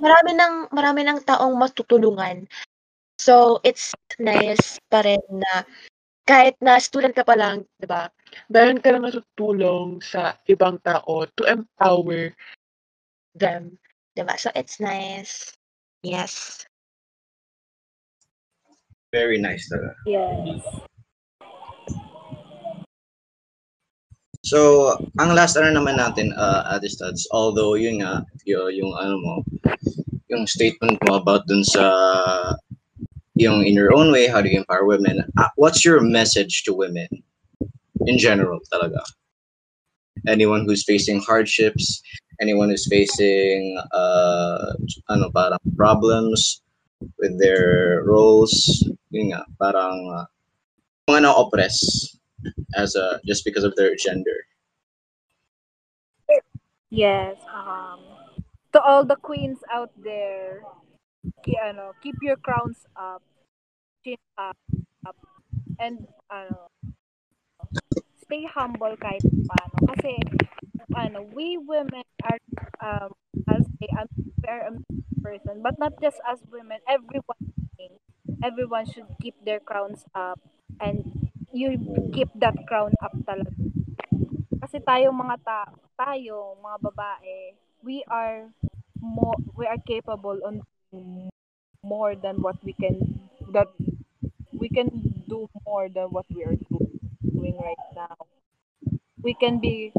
[0.00, 2.46] marami ng marami ng taong matutulungan.
[3.20, 5.62] So, it's nice pa rin na
[6.24, 8.08] kahit na student ka pa lang, 'di ba?
[8.48, 12.32] Meron ka lang natutulong sa ibang tao to empower
[13.36, 13.76] them,
[14.16, 14.34] 'di ba?
[14.40, 15.52] So, it's nice.
[16.04, 16.64] Yes.
[19.12, 19.94] Very nice talaga.
[20.10, 20.64] Yes.
[24.44, 29.16] So, ang last ano naman natin, uh, Ate Studs, although yun nga, yung, yung ano
[29.16, 29.34] mo,
[30.28, 31.88] yung statement mo about dun sa
[33.34, 36.72] yung in your own way, how do you empower women, uh, what's your message to
[36.72, 37.08] women
[38.06, 39.02] in general talaga?
[40.26, 42.00] Anyone who's facing hardships,
[42.40, 44.72] anyone who's facing uh,
[45.10, 46.62] ano parang problems
[47.18, 50.24] with their roles, yun nga, parang uh,
[51.10, 52.16] mga na-oppress
[52.76, 54.46] as a just because of their gender.
[56.94, 57.36] Yes.
[57.50, 57.98] Um,
[58.72, 60.62] to all the queens out there,
[61.44, 63.22] ki- ano, keep your crowns up,
[64.04, 64.56] chin up,
[65.06, 65.16] up,
[65.78, 66.68] and ano,
[68.24, 69.76] stay humble kahit paano.
[69.94, 70.12] Kasi,
[70.96, 72.40] ano, we women are,
[72.80, 73.10] um,
[73.48, 73.88] I'll say,
[74.48, 74.72] are a
[75.22, 75.62] person.
[75.62, 77.40] But not just as women, everyone
[78.44, 80.36] everyone should keep their crowns up
[80.80, 81.00] and
[81.52, 81.80] you
[82.12, 83.52] keep that crown up talaga.
[84.60, 85.60] Kasi tayong mga ta
[85.96, 88.48] tayo, mga babae, we are
[89.00, 90.60] more we are capable on
[91.82, 93.68] more than what we can that
[94.52, 94.88] we can
[95.28, 96.56] do more than what we are
[97.32, 98.16] doing right now.
[99.22, 99.92] We can be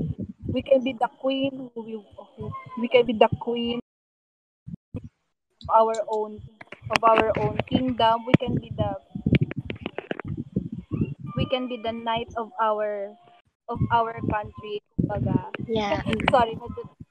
[0.48, 2.02] we can be the queen we,
[2.80, 3.80] we can be the queen
[5.62, 6.42] of our own
[6.90, 8.26] of our own kingdom.
[8.26, 8.96] We can be the
[11.36, 13.14] we can be the knight of our
[13.70, 14.82] of our country.
[14.96, 15.52] Kumbaga.
[15.68, 16.02] Yeah.
[16.32, 16.58] Sorry,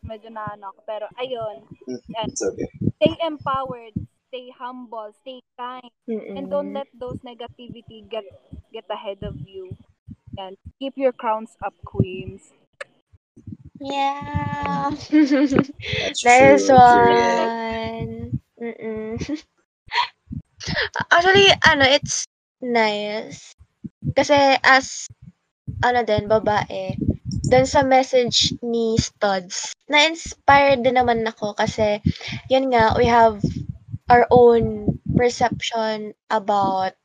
[0.04, 0.80] medyo, na ano ako.
[0.86, 2.68] Pero ayun, It's okay.
[2.96, 3.94] stay empowered,
[4.28, 5.90] stay humble, stay kind,
[6.36, 6.74] and don't Mm-mm.
[6.74, 8.24] let those negativity get
[8.72, 9.76] get ahead of you.
[10.36, 12.52] And keep your crowns up, queens.
[13.78, 14.90] Yeah.
[16.18, 16.58] True.
[16.68, 18.40] one.
[18.60, 19.18] Mm-mm.
[21.10, 22.24] Actually, ano, it's
[22.62, 23.54] nice.
[24.14, 25.06] Kasi as,
[25.82, 26.96] ano din, babae,
[27.48, 32.00] dun sa message ni Studs, na-inspired din naman ako kasi,
[32.48, 33.40] yun nga, we have
[34.08, 36.96] our own perception about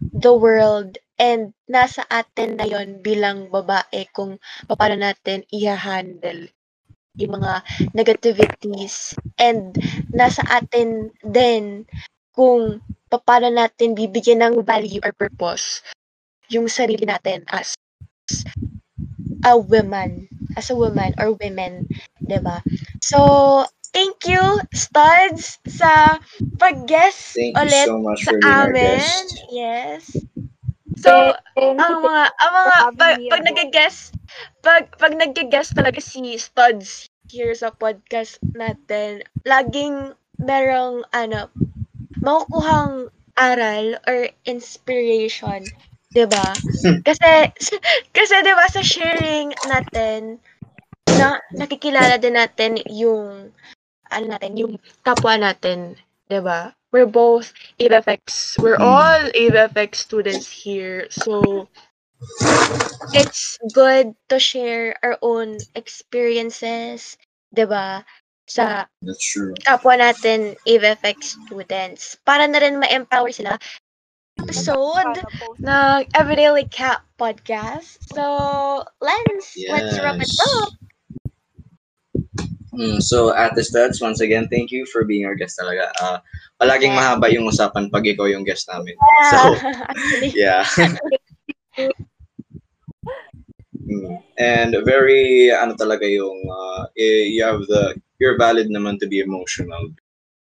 [0.00, 4.36] the world and nasa atin na yon bilang babae kung
[4.68, 6.48] paano natin i-handle
[7.16, 7.64] yung mga
[7.96, 9.16] negativities.
[9.40, 9.72] And
[10.12, 11.88] nasa atin din
[12.36, 15.80] kung paano natin bibigyan ng value or purpose
[16.52, 17.72] yung sarili natin as
[19.46, 20.28] a woman,
[20.58, 21.86] as a woman or women,
[22.26, 22.66] 'di ba?
[23.00, 23.20] So,
[23.94, 24.42] thank you
[24.74, 26.18] studs sa
[26.58, 28.74] pag-guest Thank ulit so much sa for being our amin.
[28.74, 29.44] guest.
[29.50, 30.26] Yes.
[30.98, 31.34] So,
[31.78, 33.46] ang mga ang mga pag, pag again.
[33.46, 34.02] nag-guest
[34.66, 41.50] pag pag nag-guest talaga si Studs here sa podcast natin, laging merong ano
[42.26, 45.72] makukuhang aral or inspiration,
[46.16, 46.56] 'di ba?
[47.04, 47.52] Kasi
[48.16, 50.40] kasi 'di ba sa sharing natin
[51.12, 53.52] na nakikilala din natin yung
[54.08, 55.92] ano natin, yung kapwa natin,
[56.32, 56.72] 'di ba?
[56.88, 58.56] We're both ABFX.
[58.64, 58.88] We're Mm.
[58.88, 61.12] all ABFX students here.
[61.12, 61.68] So
[63.12, 67.20] it's good to share our own experiences,
[67.52, 68.00] 'di ba?
[68.48, 69.52] Sa That's true.
[69.68, 73.60] kapwa natin ABFX students para na rin ma-empower sila
[74.40, 77.96] episode Sana post ng Everyday Like Cat podcast.
[78.12, 78.22] So,
[79.00, 80.70] Lens, let's wrap it up.
[82.76, 85.88] Mm, so, at the studs, once again, thank you for being our guest talaga.
[85.96, 86.18] Uh,
[86.60, 87.00] palaging Yeah.
[87.16, 88.92] mahaba yung usapan pag ikaw yung guest namin.
[89.00, 89.38] Yeah, So,
[89.90, 90.30] actually.
[90.36, 90.64] yeah.
[93.86, 94.18] Mm.
[94.42, 99.94] And very, ano talaga yung, uh, you have the, you're valid naman to be emotional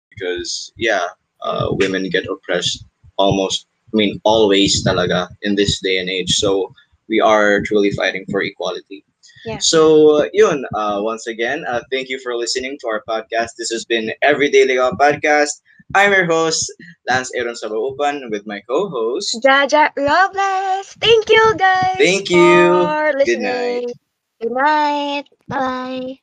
[0.09, 1.13] because, yeah,
[1.45, 2.89] uh, women get oppressed
[3.21, 6.31] almost, I mean, always talaga in this day and age.
[6.35, 6.73] So,
[7.07, 9.05] we are truly fighting for equality.
[9.45, 9.59] Yeah.
[9.59, 13.55] So, yun, uh, once again, uh, thank you for listening to our podcast.
[13.57, 15.61] This has been Everyday Legal Podcast.
[15.93, 16.71] I'm your host,
[17.07, 20.87] Lance Aaron Sabaupan, with my co-host, Jaja Robles.
[20.99, 21.97] Thank you, guys.
[21.97, 22.89] Thank you.
[22.89, 23.85] For Good night.
[23.85, 23.93] listening.
[24.41, 25.25] Good night.
[25.47, 26.19] Bye.